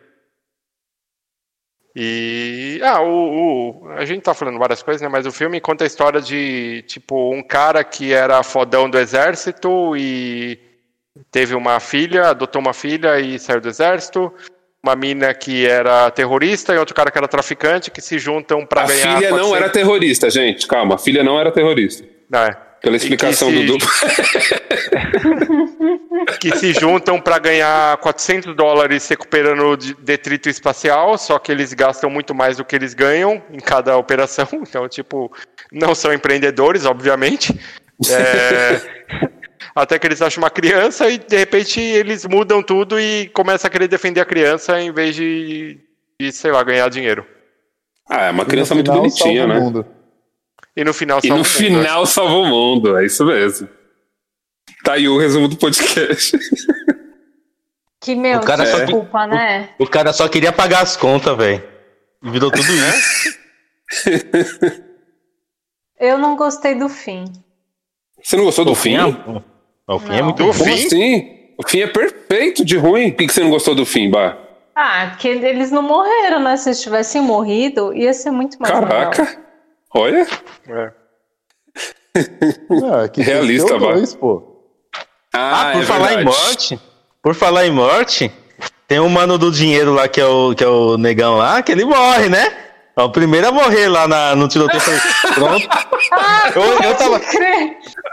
[2.00, 2.80] E.
[2.84, 5.08] Ah, o, o, A gente tá falando várias coisas, né?
[5.08, 9.98] Mas o filme conta a história de, tipo, um cara que era fodão do exército
[9.98, 10.60] e
[11.32, 14.32] teve uma filha, adotou uma filha e saiu do exército.
[14.84, 18.86] Uma mina que era terrorista e outro cara que era traficante que se juntam para
[18.86, 19.16] ganhar.
[19.16, 20.68] A filha não era terrorista, gente.
[20.68, 22.06] Calma, a filha não era terrorista.
[22.32, 22.68] É.
[22.80, 23.56] Pela explicação se...
[23.56, 23.90] do duplo.
[26.52, 32.34] que se juntam para ganhar 400 dólares recuperando detrito espacial, só que eles gastam muito
[32.34, 34.48] mais do que eles ganham em cada operação.
[34.68, 35.32] Então, tipo,
[35.72, 37.58] não são empreendedores, obviamente.
[38.10, 39.28] É...
[39.74, 43.72] Até que eles acham uma criança e de repente eles mudam tudo e começam a
[43.72, 45.80] querer defender a criança em vez de,
[46.20, 47.26] de sei lá, ganhar dinheiro.
[48.10, 49.60] Ah, é uma criança muito bonitinha, né?
[50.76, 51.48] E no final salva e no o mundo.
[51.48, 53.70] final salva o mundo, é isso mesmo.
[54.88, 56.38] Tá aí o resumo do podcast.
[58.00, 59.72] Que meu, o cara desculpa, só, né?
[59.80, 61.64] O, o, cara só queria pagar as contas, velho.
[62.22, 63.38] Virou tudo isso.
[66.00, 67.26] Eu não gostei do fim.
[68.22, 68.96] Você não gostou do fim?
[68.96, 69.04] É,
[69.94, 70.86] o fim é muito do Fim?
[70.86, 71.54] Assim?
[71.58, 73.12] O fim é perfeito de ruim.
[73.12, 74.38] Por que você não gostou do fim, Bar?
[74.74, 76.56] Ah, porque eles não morreram, né?
[76.56, 79.24] Se eles tivessem morrido, ia ser muito mais Caraca!
[79.24, 79.44] Legal.
[79.96, 80.28] Olha!
[80.70, 80.92] É.
[82.86, 83.98] Ah, que Realista, Bar.
[84.18, 84.57] Pô.
[85.34, 86.22] Ah, ah por é falar verdade.
[86.22, 86.80] em morte,
[87.22, 88.32] por falar em morte,
[88.88, 91.72] tem um mano do dinheiro lá que é o, que é o negão lá, que
[91.72, 92.68] ele morre, né?
[92.98, 94.82] É o primeiro a morrer lá na, no tiroteio.
[95.36, 95.70] Pronto.
[96.56, 97.22] eu, eu tava.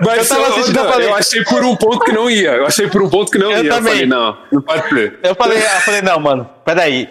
[0.04, 2.50] Mas eu tava assistindo, eu, falei, eu achei por um ponto que não ia.
[2.50, 3.70] Eu achei por um ponto que não eu ia.
[3.70, 3.92] Também.
[3.92, 5.18] Eu falei, não, não pode ser.
[5.22, 7.08] Eu falei, eu falei, não, mano, peraí.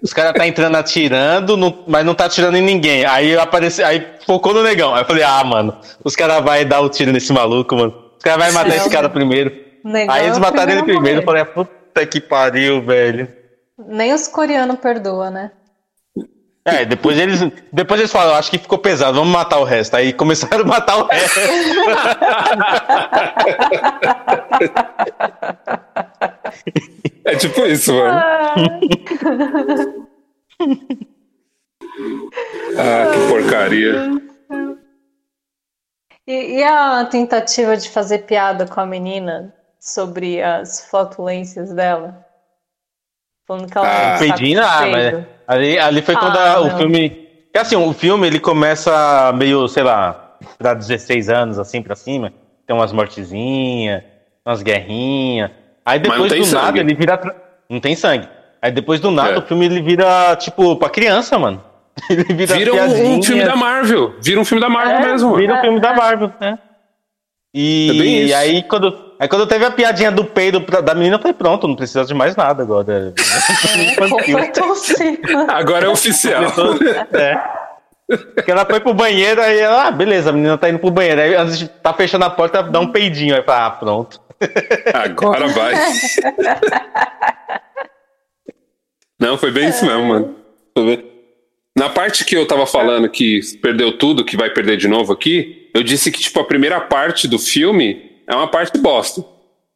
[0.00, 3.04] Os caras tá entrando atirando, não, mas não tá atirando em ninguém.
[3.04, 4.94] Aí apareceu, aí focou no negão.
[4.94, 8.05] Aí eu falei, ah, mano, os caras vão dar o tiro nesse maluco, mano.
[8.26, 9.52] Os caras vão matar esse cara primeiro.
[9.84, 11.20] Negão aí eles mataram ele primeiro.
[11.20, 13.32] Eu falei, puta que pariu, velho.
[13.78, 15.52] Nem os coreanos perdoam, né?
[16.64, 17.40] É, depois eles,
[17.72, 19.94] depois eles falaram, acho que ficou pesado, vamos matar o resto.
[19.94, 21.38] Aí começaram a matar o resto.
[27.24, 28.20] é tipo isso, mano.
[32.76, 34.25] ah, que porcaria.
[36.26, 42.24] E, e, a tentativa de fazer piada com a menina sobre as flatulências dela?
[43.46, 47.28] Falando que ela ah, peidinho, ah, mas ali, ali foi ah, quando a, o filme.
[47.54, 52.32] É assim, o filme ele começa meio, sei lá, pra 16 anos, assim, pra cima.
[52.66, 54.02] Tem umas mortezinhas,
[54.44, 55.52] umas guerrinhas.
[55.84, 56.64] Aí depois do sangue.
[56.64, 57.36] nada ele vira.
[57.70, 58.28] Não tem sangue.
[58.60, 59.38] Aí depois do nada é.
[59.38, 61.62] o filme ele vira, tipo, pra criança, mano.
[62.10, 64.14] Ele vira, vira um, um, filme da Marvel.
[64.20, 65.36] Vira um filme da Marvel é, mesmo.
[65.36, 66.58] Vira um filme da Marvel, né?
[67.54, 71.18] E, é e aí quando Aí quando teve a piadinha do peido da menina, eu
[71.18, 73.14] falei, pronto, não precisa de mais nada agora.
[74.98, 76.42] É, agora é oficial.
[77.14, 77.56] é.
[78.34, 81.20] Porque ela foi pro banheiro, aí ela, ah, beleza, a menina tá indo pro banheiro.
[81.20, 83.34] Aí antes de tá fechando a porta, dá um peidinho.
[83.34, 84.20] Aí fala, ah, pronto.
[84.92, 85.74] Agora vai.
[89.18, 90.36] Não, foi bem isso mesmo, mano.
[91.76, 95.68] Na parte que eu tava falando que perdeu tudo, que vai perder de novo aqui,
[95.74, 99.22] eu disse que, tipo, a primeira parte do filme é uma parte bosta.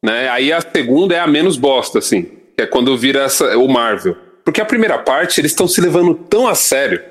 [0.03, 0.27] Né?
[0.29, 2.23] Aí a segunda é a menos bosta, assim.
[2.57, 4.17] Que é quando vira essa, o Marvel.
[4.43, 7.03] Porque a primeira parte, eles estão se levando tão a sério.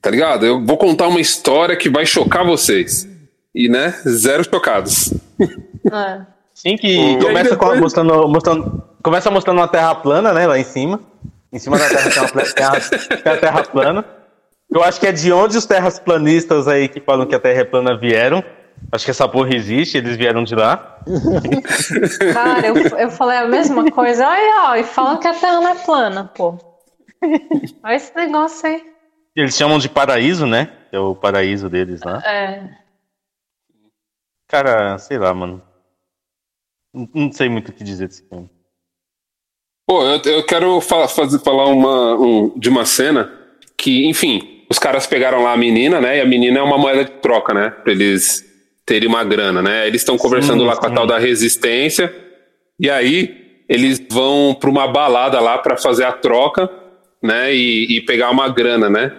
[0.00, 0.46] Tá ligado?
[0.46, 3.08] Eu vou contar uma história que vai chocar vocês.
[3.52, 5.12] E, né, zero chocados.
[5.90, 6.20] É.
[6.52, 7.80] Sim, que começa depois...
[7.80, 11.00] mostrando, mostrando, começa mostrando uma terra plana, né, lá em cima.
[11.52, 12.80] Em cima da terra tem uma terra,
[13.22, 14.04] tem a terra plana.
[14.70, 17.64] Eu acho que é de onde os terraplanistas aí que falam que a terra é
[17.64, 18.44] plana vieram.
[18.92, 21.00] Acho que essa porra existe, eles vieram de lá.
[22.32, 24.26] Cara, eu, eu falei a mesma coisa.
[24.26, 26.56] Olha, ó, e falam que a Terra não é plana, pô.
[27.82, 28.86] Olha esse negócio aí.
[29.34, 30.72] Eles chamam de paraíso, né?
[30.92, 32.22] É o paraíso deles lá.
[32.24, 32.70] É.
[34.46, 35.62] Cara, sei lá, mano.
[36.94, 38.48] Não, não sei muito o que dizer desse filme.
[39.88, 43.32] Pô, eu, eu quero falar, fazer, falar uma, um, de uma cena
[43.74, 46.18] que, enfim, os caras pegaram lá a menina, né?
[46.18, 47.70] E a menina é uma moeda de troca, né?
[47.70, 48.44] Pra eles
[48.84, 49.86] terem uma grana, né?
[49.86, 52.14] Eles estão conversando sim, lá com a tal da resistência,
[52.78, 56.68] e aí eles vão para uma balada lá para fazer a troca,
[57.22, 57.54] né?
[57.54, 59.10] E, e, pegar uma grana, né?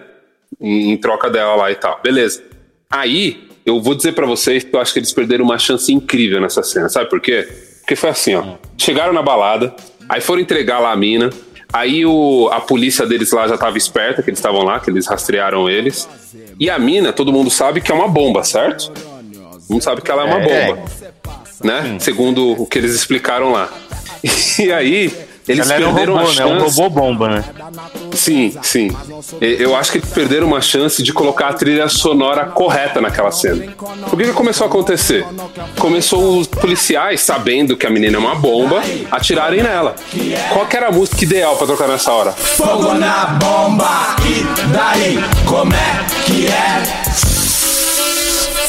[0.60, 1.98] Em, em, troca dela lá e tal.
[2.00, 2.44] Beleza.
[2.88, 6.40] Aí eu vou dizer para vocês que eu acho que eles perderam uma chance incrível
[6.40, 7.48] nessa cena, sabe por quê?
[7.80, 8.54] Porque foi assim, ó.
[8.78, 9.74] Chegaram na balada,
[10.10, 11.30] aí foram entregar lá a mina.
[11.72, 15.06] Aí o, a polícia deles lá já estava esperta, que eles estavam lá, que eles
[15.06, 16.08] rastrearam eles.
[16.58, 18.92] E a mina, todo mundo sabe que é uma bomba, certo?
[19.68, 20.66] mundo sabe que ela é uma é.
[20.66, 20.82] bomba.
[21.62, 21.82] Né?
[21.82, 21.98] Sim.
[22.00, 23.70] Segundo o que eles explicaram lá.
[24.58, 25.10] E aí,
[25.48, 26.52] eles ela perderam um robô, chance.
[26.52, 26.58] Né?
[26.58, 27.44] Um robô bomba, né?
[28.12, 28.90] Sim, sim.
[29.40, 33.72] Eu acho que eles perderam uma chance de colocar a trilha sonora correta naquela cena.
[34.12, 35.24] O que, que começou a acontecer?
[35.78, 39.94] Começou os policiais, sabendo que a menina é uma bomba, atirarem nela.
[40.52, 42.32] Qual que era a música ideal para tocar nessa hora?
[42.32, 45.18] Fogo na bomba, e daí?
[45.46, 47.30] Como é que é?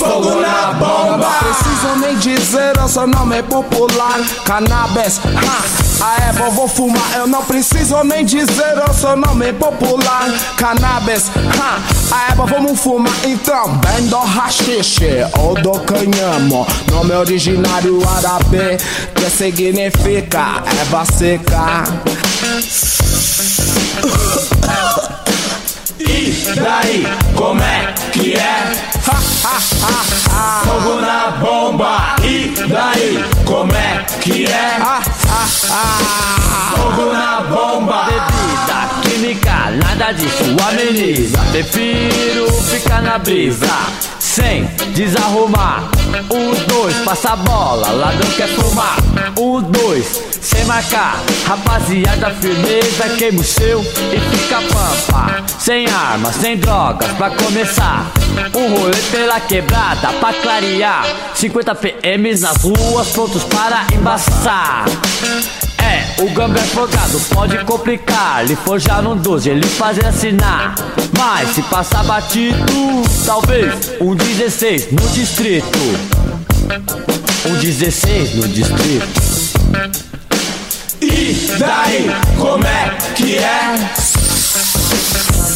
[0.01, 1.29] fogo na bomba.
[1.39, 4.19] Preciso nem dizer, eu sou nome popular.
[4.45, 7.15] Cannabis, ha, a Eva vou fumar.
[7.15, 10.27] Eu não preciso nem dizer, eu sou nome popular.
[10.57, 11.79] Cannabis, ha,
[12.15, 13.13] a Eva vamos fumar.
[13.23, 16.65] Então, bem do rachixe ou do canhamo.
[16.91, 18.77] Nome originário árabe,
[19.15, 21.83] que significa Eva seca.
[26.55, 28.73] Daí, como é que é?
[30.63, 34.79] Fogo na bomba, e daí, como é que é?
[36.75, 41.39] Fogo na bomba, bebida química, nada disso, a menina.
[41.51, 43.67] Prefiro ficar na brisa
[44.31, 44.63] sem
[44.93, 45.89] desarrumar.
[46.31, 48.95] Um, dois, passa a bola, ladrão quer fumar.
[49.37, 51.21] Um, dois, sem marcar.
[51.45, 55.43] Rapaziada, firmeza, queima o seu e fica pampa.
[55.59, 58.09] Sem armas, sem drogas, pra começar.
[58.55, 61.05] Um rolê pela quebrada pra clarear.
[61.35, 64.85] 50 PMs nas ruas, prontos para embaçar.
[65.81, 68.45] É, o gamba é folgado, pode complicar.
[68.45, 70.75] Lhe forjar num 12, ele fazer assinar.
[71.17, 75.79] Mas se passar batido, talvez um 16 no distrito.
[77.45, 79.21] Um 16 no distrito.
[81.01, 83.75] E daí, como é que é?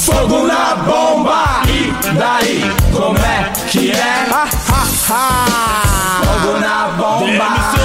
[0.06, 1.62] Fogo na bomba!
[1.68, 2.62] E daí,
[2.92, 4.28] como é que é?
[4.32, 6.22] Ha, ha, ha.
[6.24, 7.26] Fogo na bomba!
[7.26, 7.76] DMC,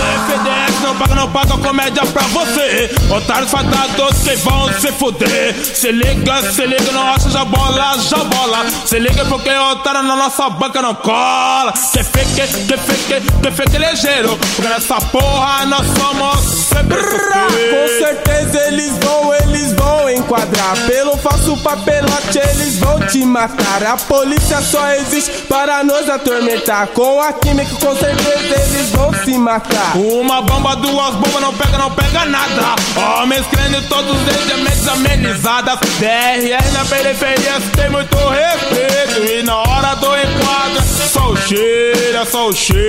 [0.90, 2.90] não paga, não paga comédia pra você.
[3.11, 5.55] Otários fadados que vão se fuder.
[5.55, 8.66] Se liga, se liga, não acha já bola, já bola.
[8.87, 11.72] Se liga porque otário na nossa banca não cola.
[11.92, 14.37] Que fique, que fique, que fique ligeiro.
[14.57, 20.76] Porque nessa porra nós somos Com certeza eles vão, eles vão enquadrar.
[20.87, 23.85] Pelo falso papelote eles vão te matar.
[23.85, 26.88] A polícia só existe para nos atormentar.
[26.88, 29.96] Com a química com certeza eles vão se matar.
[29.96, 32.74] Uma bomba, duas bombas, não pega, não pega nada.
[33.20, 35.78] Homens crendo todos eles de mentes amenizadas.
[35.98, 39.24] DRR na periferia tem muito respeito.
[39.24, 42.80] E na hora do enquadro, só o cheiro, é só o cheiro.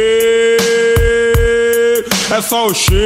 [2.32, 3.02] É só o cheiro.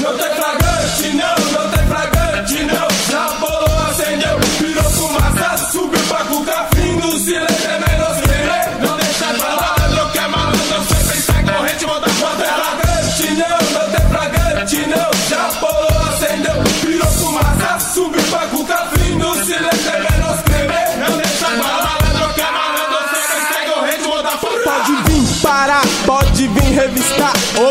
[0.00, 2.88] Não tem flagrante, não, não tem flagrante, não.
[3.10, 8.17] Já bolou, acendeu, virou fumaça, subiu pra cuca, fim do silêncio, é menos
[26.08, 27.34] pode vir revistar.
[27.58, 27.68] O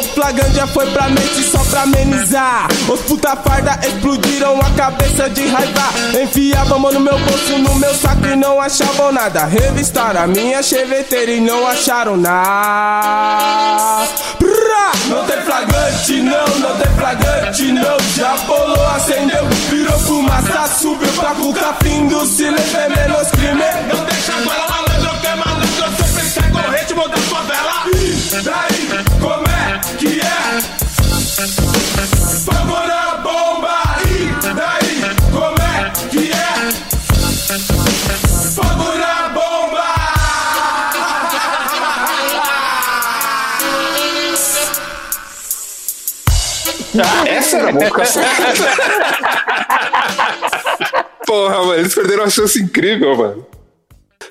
[0.53, 2.67] já foi pra mente só pra amenizar.
[2.87, 5.89] Os puta farda explodiram a cabeça de raiva.
[6.21, 9.45] Enfiavam mão no meu bolso, no meu saco e não achavam nada.
[9.45, 14.07] Revistaram a minha cheveteira e não acharam nada.
[15.07, 17.97] Não tem flagrante, não, não tem flagrante, não.
[18.15, 23.63] Já bolou, acendeu, virou fumaça, subiu pra cuca, fim do silêncio, é menos crime.
[23.91, 24.96] Não deixa agora malandro,
[47.03, 48.03] Ah, essa era a boca
[51.25, 53.45] Porra, mano, eles perderam uma chance incrível, mano.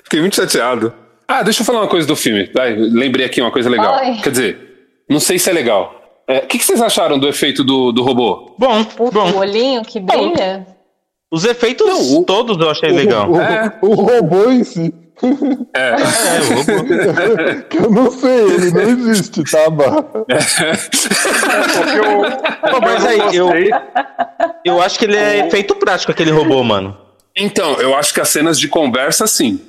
[0.03, 0.93] Fiquei muito chateado.
[1.27, 2.49] Ah, deixa eu falar uma coisa do filme.
[2.53, 3.93] Vai, lembrei aqui uma coisa legal.
[3.95, 4.19] Ai.
[4.23, 4.59] Quer dizer,
[5.09, 5.93] não sei se é legal.
[6.27, 8.55] É, O que, que vocês acharam do efeito do, do robô?
[8.57, 9.31] Bom, Puta, bom.
[9.31, 10.65] o olhinho que brilha.
[11.31, 13.29] Os efeitos Não, o- todos eu achei legal.
[13.31, 13.77] O, É.
[13.81, 14.93] o robô em si.
[15.73, 15.89] É.
[15.89, 15.95] É,
[16.53, 17.63] robô.
[17.69, 20.03] Que eu não sei, ele não existe, tá, Barra?
[20.03, 20.33] Porque
[21.97, 23.49] eu, Pô, mas aí, eu,
[24.63, 26.95] eu acho que ele é efeito prático, aquele robô, mano.
[27.35, 29.59] Então, eu acho que as cenas de conversa, sim.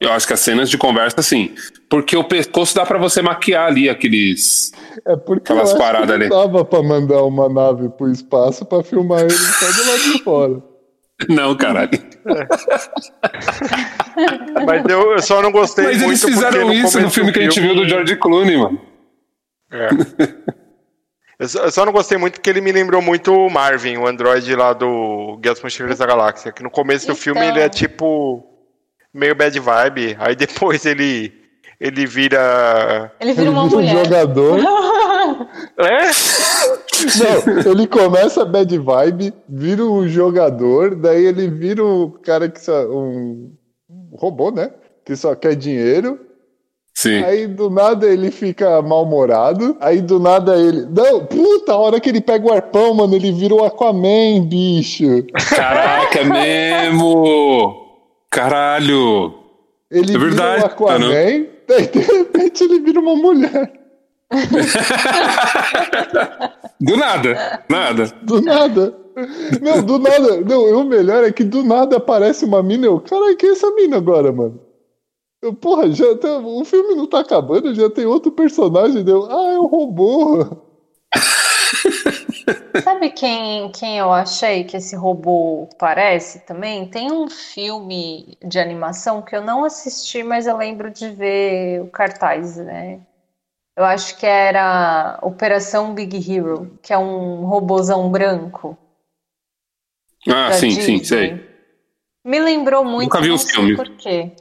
[0.00, 1.54] Eu acho que as cenas de conversa, sim.
[1.90, 4.70] Porque o pescoço dá pra você maquiar ali aqueles.
[5.06, 6.28] É porque Aquelas eu acho paradas que ali.
[6.28, 10.22] não dava pra mandar uma nave pro espaço pra filmar ele só do lado de
[10.22, 10.62] fora.
[11.28, 11.90] Não, caralho.
[14.66, 17.14] Mas eu, eu só não gostei Mas muito eles porque fizeram no isso no começo
[17.14, 18.80] filme do que a gente viu do George Clooney, mano.
[19.70, 19.88] É.
[21.38, 24.06] Eu só, eu só não gostei muito porque ele me lembrou muito o Marvin, o
[24.06, 26.50] androide lá do Guia dos Mochileiros da Galáxia.
[26.50, 27.22] Que no começo do Então.
[27.22, 28.44] filme ele é tipo
[29.14, 31.32] meio bad vibe, aí depois ele
[31.80, 33.12] ele vira.
[33.20, 34.04] Ele Ele vira uma vira um mulher.
[34.04, 34.58] jogador.
[35.78, 36.10] É?
[37.18, 42.84] Não, ele começa bad vibe, vira um jogador, daí ele vira um cara que só.
[42.86, 43.52] um
[44.18, 44.70] robô, né?
[45.04, 46.20] Que só quer dinheiro.
[46.94, 47.22] Sim.
[47.22, 49.76] Aí do nada ele fica mal-humorado.
[49.80, 50.84] Aí do nada ele.
[50.86, 55.06] Não, puta, a hora que ele pega o arpão, mano, ele vira o Aquaman, bicho.
[55.48, 57.86] Caraca, mesmo!
[58.28, 59.34] Caralho!
[59.90, 63.72] Ele É verdade, vira o Aquaman, daí de repente ele vira uma mulher.
[66.80, 68.06] Do nada, nada.
[68.22, 68.94] Do nada.
[69.60, 70.40] Não, do nada.
[70.40, 72.86] Não, o melhor é que do nada aparece uma mina.
[72.86, 74.60] Eu, caralho, que é essa mina agora, mano?
[75.40, 79.04] Eu, porra, já tá, o filme não tá acabando, já tem outro personagem.
[79.04, 80.44] Deu, ah, é o robô.
[82.82, 86.88] Sabe quem, quem eu achei que esse robô parece também?
[86.88, 91.88] Tem um filme de animação que eu não assisti, mas eu lembro de ver o
[91.88, 93.00] cartaz, né?
[93.76, 98.76] Eu acho que era Operação Big Hero, que é um robôzão branco.
[100.26, 100.98] Ah, sim, Disney.
[100.98, 101.48] sim, sei.
[102.24, 103.04] Me lembrou muito.
[103.04, 103.76] Nunca vi o filme.
[103.76, 104.32] Por quê?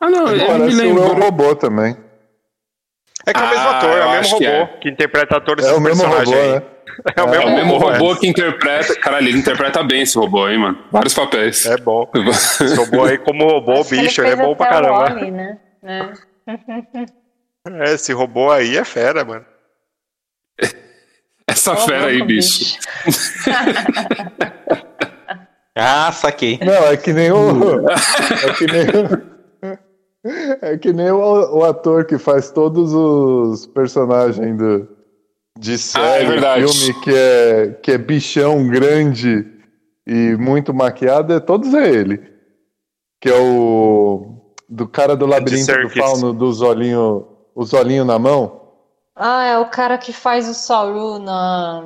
[0.00, 1.10] Ah, não, ele me lembrou.
[1.10, 1.96] o robô também.
[3.26, 4.66] É que é o mesmo ah, ator, é o mesmo robô que, é.
[4.80, 6.62] que interpreta atores É o mesmo robô, né?
[7.16, 8.94] É o mesmo, é o mesmo robô, robô que interpreta.
[9.00, 10.78] Caralho, ele interpreta bem esse robô aí, mano.
[10.92, 11.64] Vários papéis.
[11.64, 12.10] É bom.
[12.14, 14.98] Esse robô aí, como robô, Acho bicho, ele é bom pra caramba.
[14.98, 15.58] Wally, né?
[15.82, 16.12] É.
[17.90, 19.46] é, esse robô aí é fera, mano.
[21.48, 22.78] Essa oh, fera aí, bicho.
[25.76, 26.58] ah, saquei.
[26.64, 27.88] Não, é que nem o.
[27.88, 29.34] é que nem o.
[30.62, 34.88] É que nem o, o, ator que faz todos os personagens do,
[35.58, 39.46] de série, ah, é filme, que é, que é bichão grande
[40.06, 42.22] e muito maquiado, é todos é ele.
[43.20, 44.34] Que é o
[44.68, 47.24] do cara do labirinto do fauno dos olhinhos,
[47.54, 48.63] os olhinhos na mão.
[49.16, 51.84] Ah, é o cara que faz o Saru na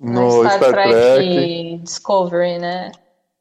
[0.00, 2.92] no, no Star, Star, Trek, Trek Discovery, né?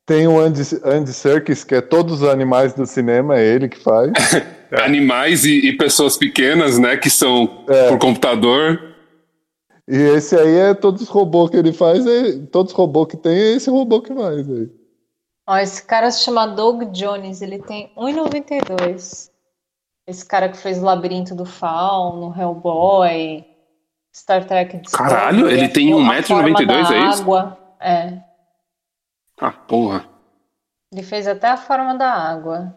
[0.05, 3.77] Tem o Andy, Andy Serkis, que é todos os animais do cinema, é ele que
[3.77, 4.11] faz.
[4.83, 7.89] animais e, e, pessoas pequenas, né, que são é.
[7.89, 8.95] por computador.
[9.87, 13.17] E esse aí é todos os robôs que ele faz, é, todos os robôs que
[13.17, 14.49] tem, é esse robô que faz.
[14.49, 14.69] Aí.
[15.47, 19.28] Ó, esse cara se chama Doug Jones, ele tem 1,92.
[20.09, 23.45] Esse cara que fez o Labirinto do Fauno, Hellboy,
[24.11, 25.13] Star Trek Discovery.
[25.13, 27.21] Caralho, ele tem 1,92m, é isso?
[27.21, 27.75] Água.
[27.79, 28.19] É.
[29.39, 30.09] Ah, porra.
[30.91, 32.75] Ele fez até a forma da água.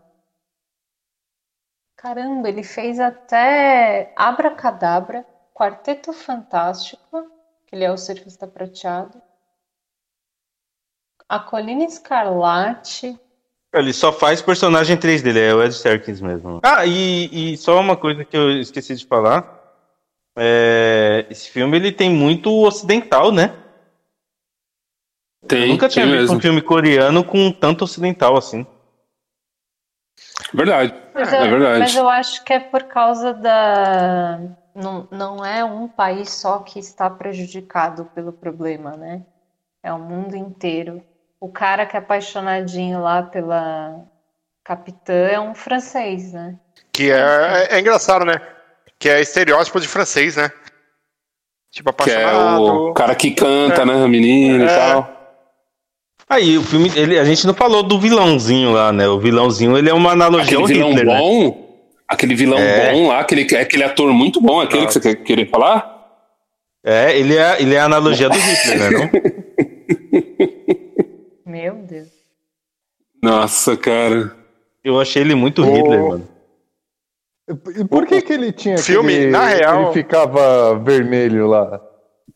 [1.97, 7.31] Caramba, ele fez até Abracadabra, Quarteto Fantástico,
[7.67, 9.23] que ele é o surfista prateado.
[11.27, 13.19] A Colina Escarlate.
[13.73, 16.61] Ele só faz personagem 3 dele, é o Ed Serkins mesmo.
[16.63, 19.61] Ah, e, e só uma coisa que eu esqueci de falar.
[20.37, 23.57] É, esse filme ele tem muito ocidental, né?
[25.47, 26.37] Tem, eu nunca tinha visto mesmo.
[26.37, 28.67] um filme coreano com tanto ocidental assim.
[30.53, 30.95] Verdade.
[31.15, 31.81] Mas é verdade.
[31.81, 34.39] Mas eu acho que é por causa da.
[34.75, 39.25] Não, não é um país só que está prejudicado pelo problema, né?
[39.83, 41.03] É o mundo inteiro.
[41.43, 44.05] O cara que é apaixonadinho lá pela
[44.63, 46.55] capitã é um francês, né?
[46.93, 48.41] Que é, é, é engraçado, né?
[48.97, 50.53] Que é estereótipo de francês, né?
[51.69, 52.63] Tipo, apaixonado.
[52.63, 53.85] Que é o cara que canta, é.
[53.85, 54.05] né?
[54.05, 54.67] A menina é.
[54.67, 55.37] e tal.
[56.29, 59.09] Aí, o filme, ele, a gente não falou do vilãozinho lá, né?
[59.09, 61.21] O vilãozinho, ele é uma analogia aquele ao Hitler, vilão né?
[61.21, 61.55] bom, né?
[62.07, 62.93] Aquele vilão é.
[62.93, 65.01] bom lá, aquele, aquele ator muito bom, aquele Nossa.
[65.01, 65.91] que você quer querer falar?
[66.85, 68.91] É, ele é, ele é a analogia do Hitler, né?
[68.91, 69.42] Não?
[71.53, 72.09] Meu Deus.
[73.23, 74.35] Nossa, cara.
[74.83, 76.29] Eu achei ele muito Hitler, mano.
[77.77, 81.79] E por que que ele tinha filme, aquele, na real, ele ficava vermelho lá?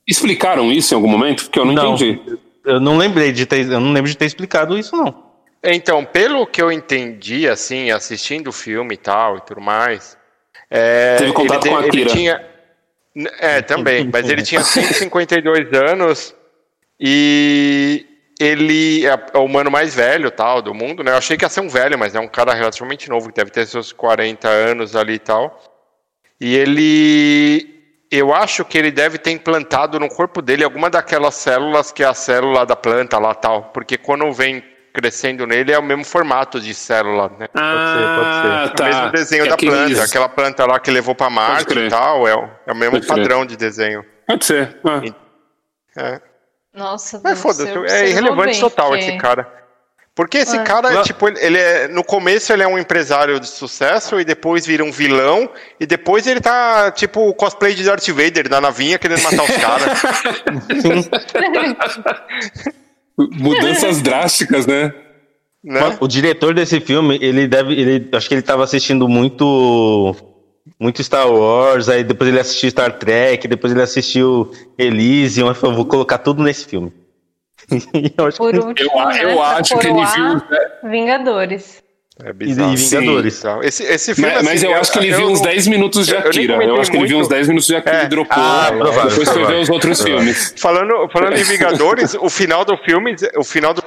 [0.07, 1.45] Explicaram isso em algum momento?
[1.45, 1.95] Porque eu não, não.
[1.95, 5.25] entendi eu não lembrei de ter, eu não lembro de ter explicado isso não.
[5.63, 10.19] Então, pelo que eu entendi, assim, assistindo o filme e tal e tudo mais,
[10.69, 11.97] é, teve contato ele, com a Kira.
[11.97, 12.47] Ele tinha,
[13.39, 16.35] é, também, mas ele tinha 152 anos
[17.01, 18.05] e
[18.39, 21.13] ele é, é o humano mais velho tal do mundo, né?
[21.13, 23.51] Eu achei que ia ser um velho, mas é um cara relativamente novo, que deve
[23.51, 25.63] ter seus 40 anos ali e tal.
[26.41, 27.75] E ele
[28.11, 32.07] eu acho que ele deve ter implantado no corpo dele alguma daquelas células que é
[32.07, 34.63] a célula da planta lá tal, porque quando vem
[34.93, 37.49] crescendo nele é o mesmo formato de célula, né?
[37.55, 38.75] Ah, pode ser, pode ser.
[38.75, 38.85] Tá.
[38.85, 42.27] O mesmo desenho é da planta, aquela planta lá que levou para Marte e tal,
[42.27, 43.49] é o, é o mesmo pode padrão crer.
[43.49, 44.05] de desenho.
[44.27, 44.79] Pode ser.
[44.85, 45.03] Ah.
[45.99, 46.21] É.
[46.77, 48.99] Nossa, é foda-se, é irrelevante total que...
[48.99, 49.67] esse cara.
[50.17, 50.63] Porque esse é.
[50.63, 51.89] cara, tipo, ele é.
[51.89, 55.47] No começo ele é um empresário de sucesso e depois vira um vilão.
[55.79, 60.03] E depois ele tá, tipo, cosplay de Darth Vader na navinha querendo matar os caras.
[63.39, 64.91] Mudanças drásticas, né?
[65.63, 65.99] né?
[66.01, 67.75] O diretor desse filme, ele deve.
[67.75, 70.17] Ele, acho que ele tava assistindo muito.
[70.79, 75.77] Muito Star Wars, aí depois ele assistiu Star Trek, depois ele assistiu Elysium, eu falei,
[75.77, 76.93] vou colocar tudo nesse filme.
[78.19, 80.91] eu acho, Por último, eu, né, eu acho que ele viu.
[80.91, 81.83] Vingadores.
[82.25, 82.73] É bizarro.
[82.73, 83.43] E Vingadores.
[83.63, 86.07] Esse, esse filme, mas, assim, mas eu, eu, acho que ele viu uns 10 minutos
[86.07, 86.55] de Akira.
[86.55, 88.05] Eu, eu acho que ele viu uns 10 minutos de Akira é.
[88.05, 88.43] e dropou.
[88.43, 90.55] Ah, provável, depois foi ver os outros filmes.
[90.57, 93.83] Falando, falando em Vingadores, o final do filme, o final do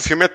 [0.00, 0.30] filme é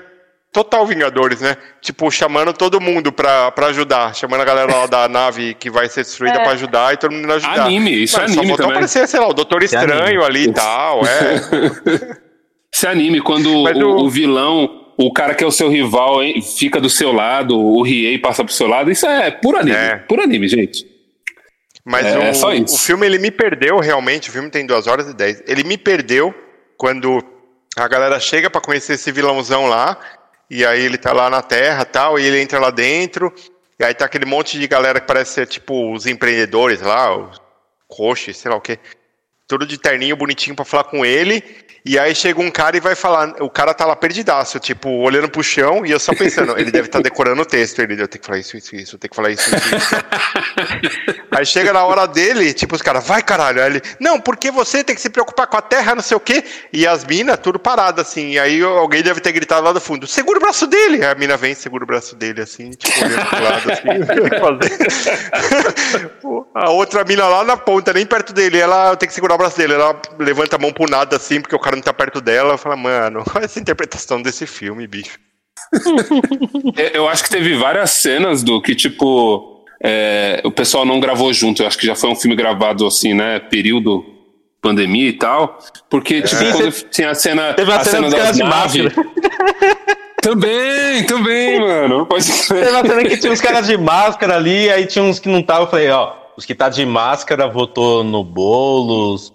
[0.58, 1.56] total Vingadores, né?
[1.80, 4.16] Tipo, chamando todo mundo pra, pra ajudar.
[4.16, 6.44] Chamando a galera lá da nave que vai ser destruída é.
[6.44, 7.66] pra ajudar e todo mundo ajudar.
[7.66, 8.72] Anime, isso Mano, é anime só também.
[8.72, 12.18] aparecer, sei lá, o Doutor Estranho ali e tal, é.
[12.74, 16.42] Isso é anime, quando o, o, vilão, o cara que é o seu rival, hein,
[16.42, 19.96] fica do seu lado, o Riei passa pro seu lado, isso é puro anime, é.
[19.96, 20.86] puro anime, gente.
[21.84, 22.76] Mas é, o, é só isso.
[22.76, 25.78] o filme, ele me perdeu realmente, o filme tem duas horas e dez, ele me
[25.78, 26.36] perdeu
[26.78, 27.24] quando
[27.78, 29.98] a galera chega para conhecer esse vilãozão lá,
[30.50, 33.34] e aí ele tá lá na Terra tal, e ele entra lá dentro,
[33.80, 37.40] e aí tá aquele monte de galera que parece ser tipo os empreendedores lá, os
[37.88, 38.80] coxes, sei lá o que.
[39.48, 41.42] Tudo de terninho bonitinho para falar com ele.
[41.86, 45.30] E aí chega um cara e vai falar, o cara tá lá perdidaço, tipo, olhando
[45.30, 48.10] pro chão, e eu só pensando, ele deve estar tá decorando o texto, ele deve
[48.10, 49.96] ter que falar isso, isso, isso, tem que falar isso, isso, isso.
[51.38, 54.84] aí chega na hora dele, tipo, os caras, vai caralho, aí ele, não, porque você
[54.84, 57.60] tem que se preocupar com a terra, não sei o quê, e as minas, tudo
[57.60, 61.04] parado, assim, e aí alguém deve ter gritado lá do fundo, segura o braço dele,
[61.04, 63.88] aí a mina vem, segura o braço dele, assim, tipo, olhando pro lado, assim,
[66.56, 69.58] a outra mina lá na ponta, nem perto dele, ela tem que segurar o braço
[69.58, 72.58] dele, ela levanta a mão pro nada, assim, porque o cara não tá perto dela,
[72.58, 75.20] fala, mano, olha essa interpretação desse filme, bicho.
[76.94, 81.62] Eu acho que teve várias cenas do que, tipo, é, o pessoal não gravou junto.
[81.62, 83.40] Eu acho que já foi um filme gravado assim, né?
[83.40, 84.06] Período
[84.62, 85.60] pandemia e tal.
[85.90, 86.22] Porque, é.
[86.22, 88.94] tipo, quando tinha a cena, teve a, a cena, cena das naves.
[90.20, 92.06] Também, também, mano.
[92.06, 95.30] Pode Teve uma cena que tinha uns caras de máscara ali, aí tinha uns que
[95.30, 95.64] não estavam.
[95.64, 99.32] Eu falei, ó, os que tá de máscara votou no Boulos,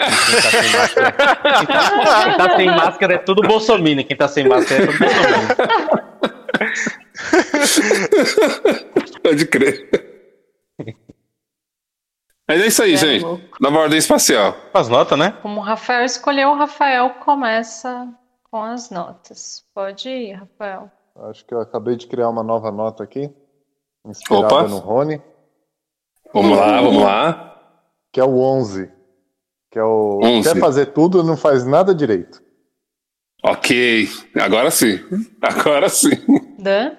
[0.00, 4.04] quem tá sem máscara, quem tá, quem tá sem máscara é tudo bolsominion.
[4.04, 5.48] Quem tá sem máscara é tudo bolsominion.
[9.22, 9.88] Pode crer.
[12.48, 13.24] Mas é isso aí, é gente.
[13.24, 13.44] Louco.
[13.60, 14.56] Nova ordem espacial.
[14.74, 15.38] As notas, né?
[15.40, 18.08] Como o Rafael escolheu, o Rafael começa
[18.50, 19.64] com as notas.
[19.72, 20.90] Pode ir, Rafael.
[21.28, 23.30] Acho que eu acabei de criar uma nova nota aqui.
[24.04, 24.68] Inspirada Opa.
[24.68, 25.22] no Rony.
[26.32, 27.60] Vamos lá, vamos lá.
[28.12, 28.90] Que é o 11.
[29.70, 30.20] Que é o.
[30.22, 30.52] 11.
[30.52, 32.42] Quer fazer tudo não faz nada direito.
[33.42, 34.08] Ok,
[34.40, 34.98] agora sim.
[35.40, 36.10] Agora sim.
[36.58, 36.96] Dan?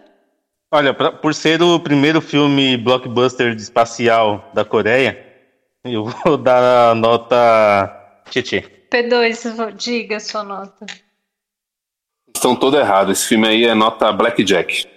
[0.74, 5.22] Olha, pra, por ser o primeiro filme blockbuster espacial da Coreia,
[5.84, 8.64] eu vou dar a nota Tietê.
[8.90, 10.86] P2, diga a sua nota.
[12.34, 13.20] Estão todo errados.
[13.20, 14.88] Esse filme aí é nota Blackjack.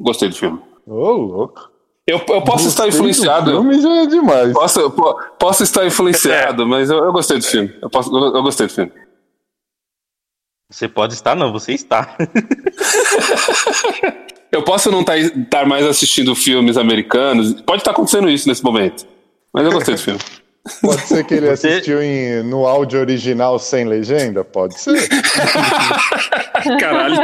[0.00, 0.60] Gostei do filme.
[0.86, 1.70] Ô, oh, louco.
[2.06, 3.58] Eu, eu posso estar influenciado.
[3.58, 4.52] O filme já é demais.
[4.52, 7.74] Posso, eu, posso estar influenciado, mas eu, eu, gostei do filme.
[7.80, 8.92] Eu, posso, eu, eu gostei do filme.
[10.70, 12.16] Você pode estar, não, você está.
[14.54, 17.60] eu posso não estar, estar mais assistindo filmes americanos.
[17.62, 19.06] Pode estar acontecendo isso nesse momento.
[19.52, 20.20] Mas eu gostei do filme.
[20.80, 21.68] Pode ser que ele você...
[21.68, 24.44] assistiu em, no áudio original sem legenda?
[24.44, 25.08] Pode ser.
[26.78, 27.18] Caralho.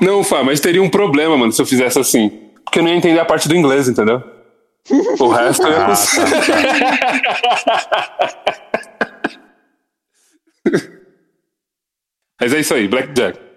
[0.00, 2.28] Não, Fá, mas teria um problema, mano, se eu fizesse assim.
[2.64, 4.22] Porque eu não ia entender a parte do inglês, entendeu?
[5.18, 5.98] O resto eu ia ah, tá.
[12.40, 13.47] Mas é isso aí, Blackjack.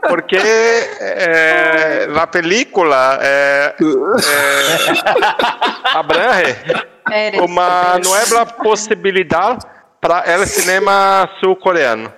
[0.07, 3.85] porque é, na película é, é,
[5.97, 6.55] abrange
[7.41, 9.65] uma nova possibilidade
[9.99, 12.13] para o cinema sul-coreano.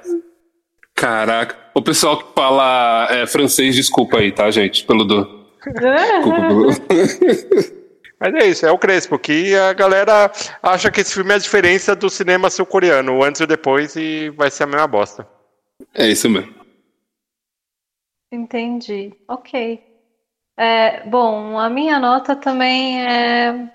[0.96, 5.44] Caraca, o pessoal que fala é, francês, desculpa aí, tá, gente, pelo do.
[8.20, 10.32] Mas é isso, é o Crespo, que a galera
[10.62, 14.50] acha que esse filme é a diferença do cinema sul-coreano, antes e depois, e vai
[14.50, 15.28] ser a mesma bosta.
[15.94, 16.54] É isso mesmo.
[18.32, 19.14] Entendi.
[19.28, 19.84] Ok.
[20.58, 23.72] É, bom, a minha nota também é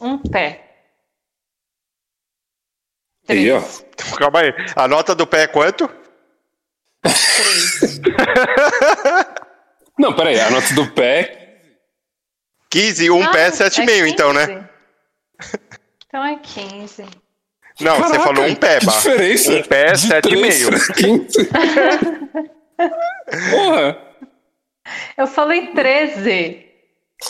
[0.00, 0.64] um pé.
[3.26, 3.40] Três.
[3.40, 4.16] Aí, ó.
[4.16, 4.52] Calma aí.
[4.76, 5.88] A nota do pé é quanto?
[7.02, 8.00] Três.
[9.98, 11.40] Não, peraí, a nota do pé.
[12.70, 14.68] 15, um ah, pé é 7,5, é então, né?
[16.06, 17.04] Então é 15.
[17.80, 18.92] Não, Caraca, você falou um pé, Bah.
[18.92, 22.44] Diferença um pé é 7,5.
[23.50, 23.98] Porra!
[25.16, 26.62] Eu falei 13.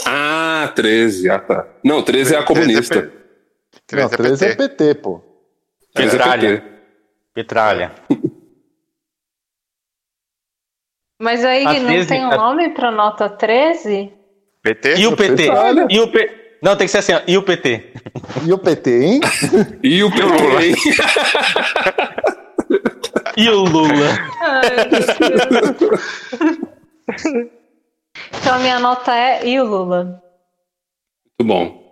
[0.07, 1.31] Ah, 13.
[1.31, 1.69] Ah, tá.
[1.83, 3.11] Não, 13 é a comunista.
[3.87, 5.23] 13 Não, 13 é PT, é PT pô.
[5.95, 6.55] Petralha.
[6.57, 6.63] É
[7.33, 7.95] Petralha.
[11.21, 14.13] Mas aí a não 13, tem um nome para nota 13?
[14.63, 14.97] PT?
[14.97, 15.45] E o PT?
[15.89, 16.44] E o P...
[16.65, 17.21] Não, tem que ser assim, ó.
[17.27, 17.93] E o PT?
[18.47, 19.21] E o PT, hein?
[19.85, 20.25] e o PT,
[20.65, 20.75] hein?
[23.37, 24.19] e o Lula?
[24.41, 24.71] Ai,
[28.33, 30.23] então a minha nota é e o Lula.
[31.39, 31.85] Muito bom.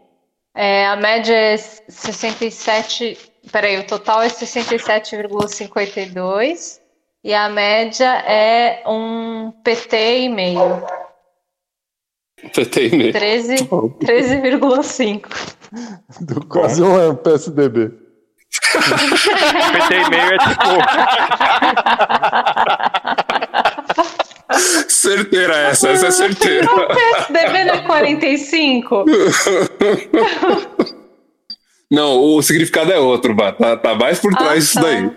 [0.55, 3.19] É, a média é 67.
[3.53, 6.81] Peraí, o total é 67,52
[7.23, 10.83] e a média é um PT e meio.
[12.51, 13.13] PT e meio.
[13.13, 13.99] 13,5.
[14.01, 14.43] 13,
[16.49, 17.93] quase um PSDB.
[18.71, 20.63] PT e meio é tipo.
[24.89, 26.67] Certeira essa, essa é certeira.
[26.71, 29.05] O PSDB não é 45?
[31.91, 33.53] Não, o significado é outro, Bá.
[33.53, 34.81] Tá, tá mais por trás ah, disso tá.
[34.83, 35.11] daí.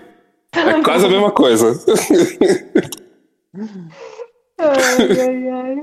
[0.54, 1.72] É quase a mesma coisa.
[4.58, 5.80] ai, ai, ai.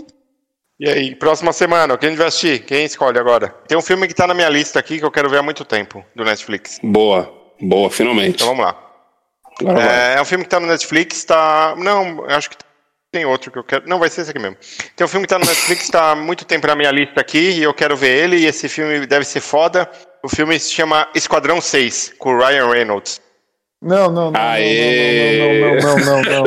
[0.83, 2.65] E aí, próxima semana, quem vai assistir?
[2.65, 3.55] Quem escolhe agora?
[3.69, 5.65] Tem um filme que tá na minha lista aqui que eu quero ver há muito
[5.65, 6.81] tempo, do Netflix.
[6.83, 8.35] Boa, boa, finalmente.
[8.35, 8.77] Então vamos lá.
[9.81, 11.77] É, é, um filme que tá no Netflix, tá.
[11.79, 12.57] Não, acho que
[13.13, 13.89] tem outro que eu quero.
[13.89, 14.57] Não, vai ser esse aqui mesmo.
[14.97, 17.53] Tem um filme que tá no Netflix, tá há muito tempo na minha lista aqui,
[17.53, 19.89] e eu quero ver ele, e esse filme deve ser foda.
[20.21, 23.21] O filme se chama Esquadrão 6, com o Ryan Reynolds.
[23.81, 24.41] Não, não, não.
[24.41, 25.79] Aê!
[25.81, 26.45] Não, não, não, não,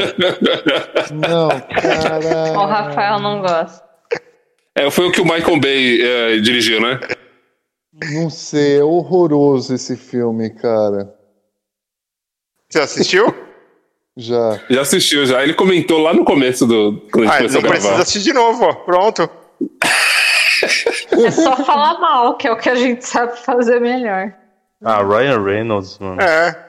[1.21, 1.49] não.
[1.49, 2.59] Não, caralho.
[2.59, 3.84] O Rafael não gosta.
[4.75, 6.99] É, foi o que o Michael Bay é, dirigiu, né?
[8.11, 11.15] Não sei, é horroroso esse filme, cara.
[12.69, 13.33] Você assistiu?
[14.17, 14.59] Já.
[14.69, 15.41] Já assistiu, já.
[15.43, 17.07] Ele comentou lá no começo do.
[17.11, 18.73] Quando ah, não precisa assistir de novo, ó.
[18.73, 19.29] Pronto.
[21.11, 24.33] É só falar mal, que é o que a gente sabe fazer melhor.
[24.83, 26.21] Ah, Ryan Reynolds, mano.
[26.21, 26.65] É.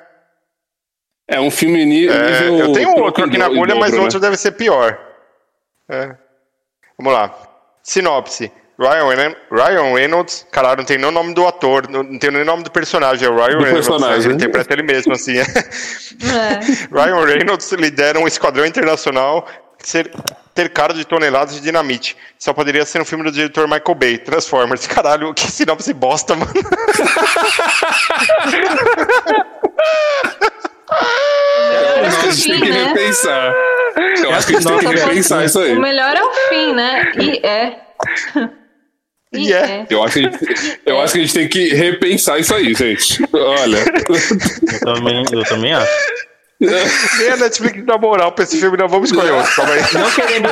[1.28, 2.14] É um filme nível.
[2.14, 4.26] É, eu tenho outro aqui na bolha, mas o outro né?
[4.26, 4.98] deve ser pior.
[5.88, 6.16] É.
[6.98, 7.45] Vamos lá.
[7.86, 8.50] Sinopse.
[8.78, 12.44] Ryan, Ryan Reynolds, caralho, não tem nem o nome do ator, não tem nem o
[12.44, 14.24] nome do personagem, é o Ryan do Reynolds, personagem.
[14.26, 15.38] ele interpreta ele mesmo, assim.
[15.38, 15.44] É.
[16.92, 19.48] Ryan Reynolds lidera um esquadrão internacional
[19.82, 20.10] ser,
[20.52, 22.16] ter cara de toneladas de dinamite.
[22.38, 24.86] Só poderia ser um filme do diretor Michael Bay, Transformers.
[24.88, 26.52] Caralho, que sinopse bosta, mano.
[31.76, 32.84] Eu acho que a gente tem que né?
[32.84, 33.54] repensar.
[34.22, 35.76] Eu acho que a gente tem que repensar isso aí.
[35.76, 37.12] O melhor é o fim, né?
[37.18, 37.80] E é.
[39.32, 39.86] E é.
[39.90, 43.22] Eu, acho que gente, eu acho que a gente tem que repensar isso aí, gente.
[43.32, 43.78] Olha.
[43.78, 45.92] Eu também, eu também acho.
[46.58, 49.52] Nem a Netflix dá moral pra esse filme, não vamos escolher outro.
[49.98, 50.48] Não querendo,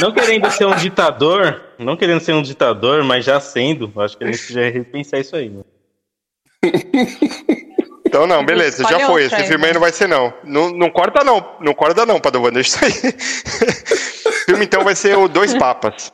[0.00, 4.24] não querendo ser um ditador, não querendo ser um ditador, mas já sendo, acho que
[4.24, 5.48] a gente podia repensar isso aí.
[5.48, 5.62] Né?
[8.08, 9.24] Então não, beleza, já foi.
[9.24, 10.32] Esse filme aí não vai ser não.
[10.42, 13.14] Não, não corta não, não corta não, Padovan, deixa isso aí.
[14.26, 16.10] o filme então vai ser o Dois Papas.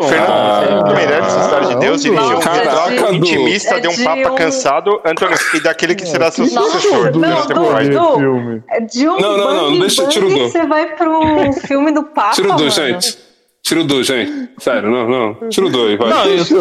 [0.00, 5.00] Fernando ah, Meirelles, Cidade de Deus, dirigiu um retrato intimista de um é papa cansado,
[5.04, 7.16] Antônio, e daquele que será seu sucessor.
[7.16, 10.48] Não, Du, é de um não, não, não, deixa, tira o Du.
[10.48, 13.18] Você vai pro filme do papa, Tira o Du, gente.
[13.62, 14.50] Tira o Du, gente.
[14.58, 15.48] Sério, não, não.
[15.50, 16.08] Tira o Du aí, vai.
[16.08, 16.56] Não, isso,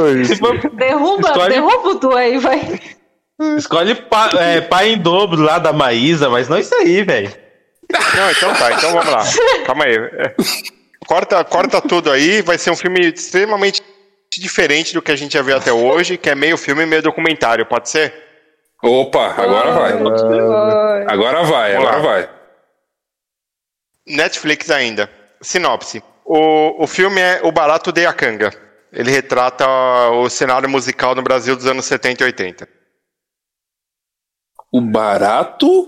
[0.73, 2.79] derruba, derruba o Du aí, vai.
[3.57, 7.33] Escolhe pa, é, pai em dobro lá da Maísa, mas não isso aí, velho.
[7.91, 9.23] Não, então tá, então vamos lá.
[9.65, 9.97] Calma aí.
[11.07, 13.83] Corta, corta tudo aí, vai ser um filme extremamente
[14.39, 17.01] diferente do que a gente já viu até hoje, que é meio filme e meio
[17.01, 18.13] documentário, pode ser?
[18.81, 19.91] Opa, agora vai.
[21.07, 22.29] Agora vai, agora vai.
[24.07, 25.09] Netflix ainda.
[25.41, 26.01] Sinopse.
[26.25, 28.51] O, o filme é O Barato de Akanga.
[28.91, 29.65] Ele retrata
[30.13, 32.80] o cenário musical no Brasil dos anos 70 e 80.
[34.71, 35.87] O Barato?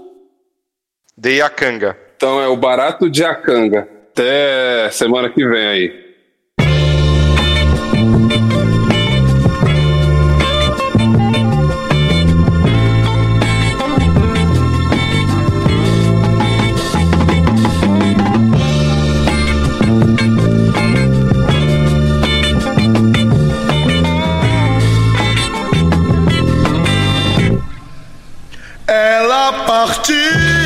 [1.18, 1.98] De Akanga.
[2.18, 3.88] Então é o Barato de Akanga.
[4.12, 6.03] Até semana que vem aí.
[29.44, 30.63] Partiu, partiu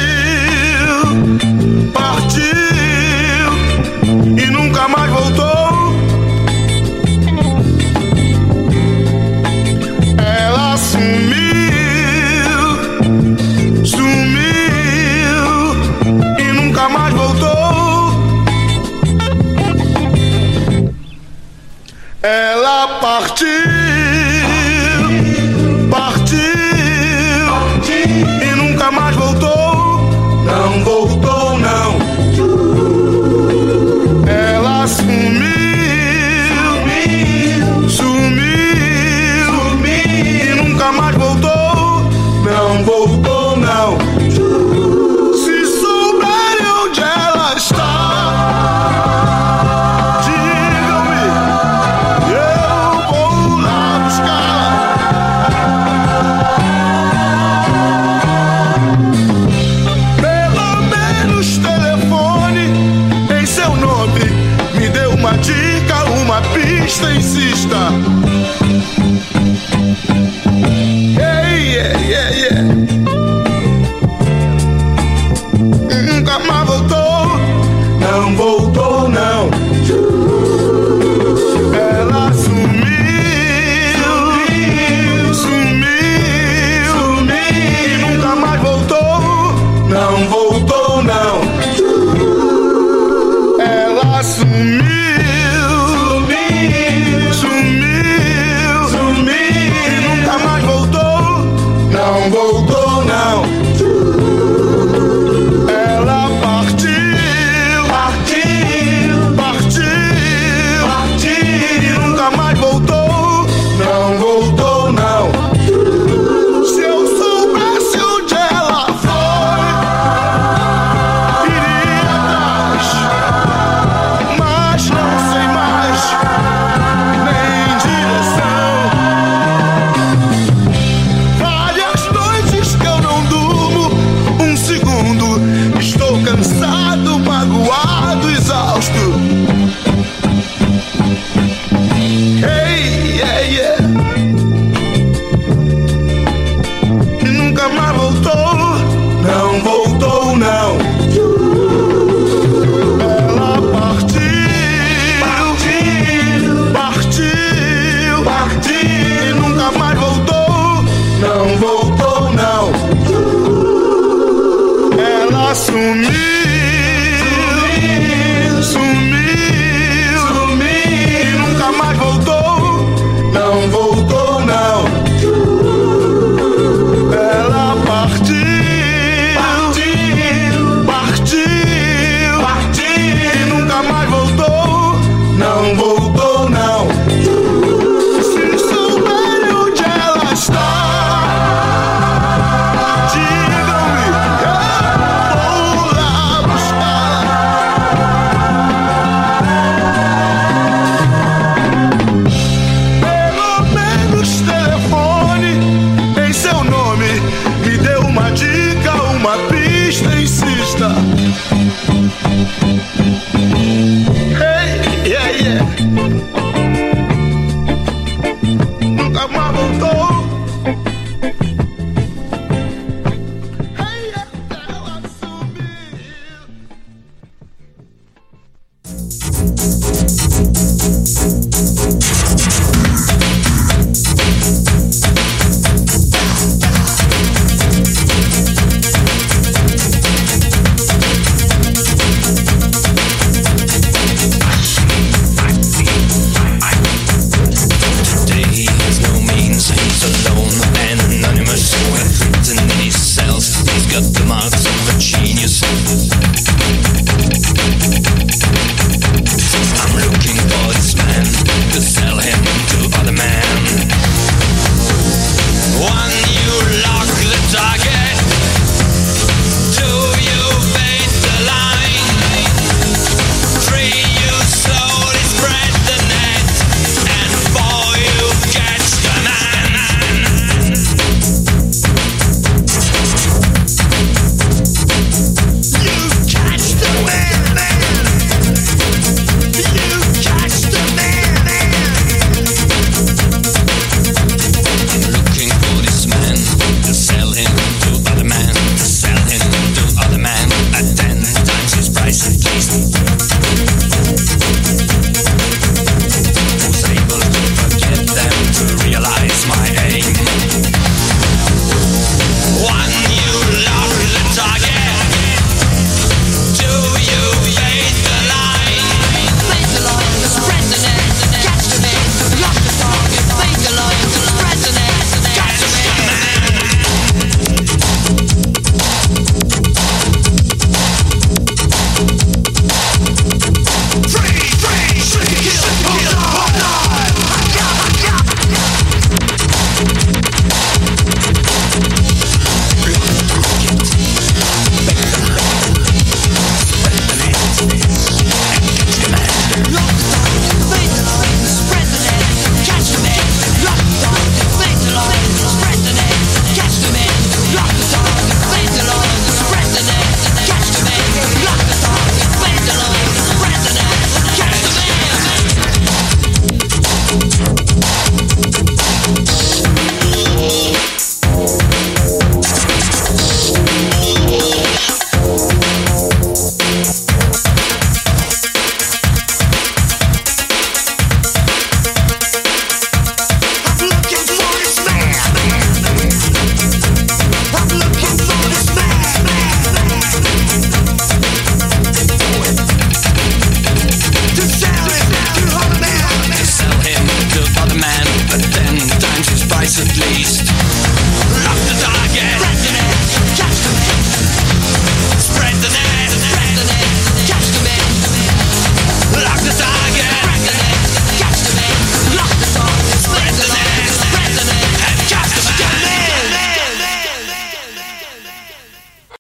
[102.07, 103.56] got the marks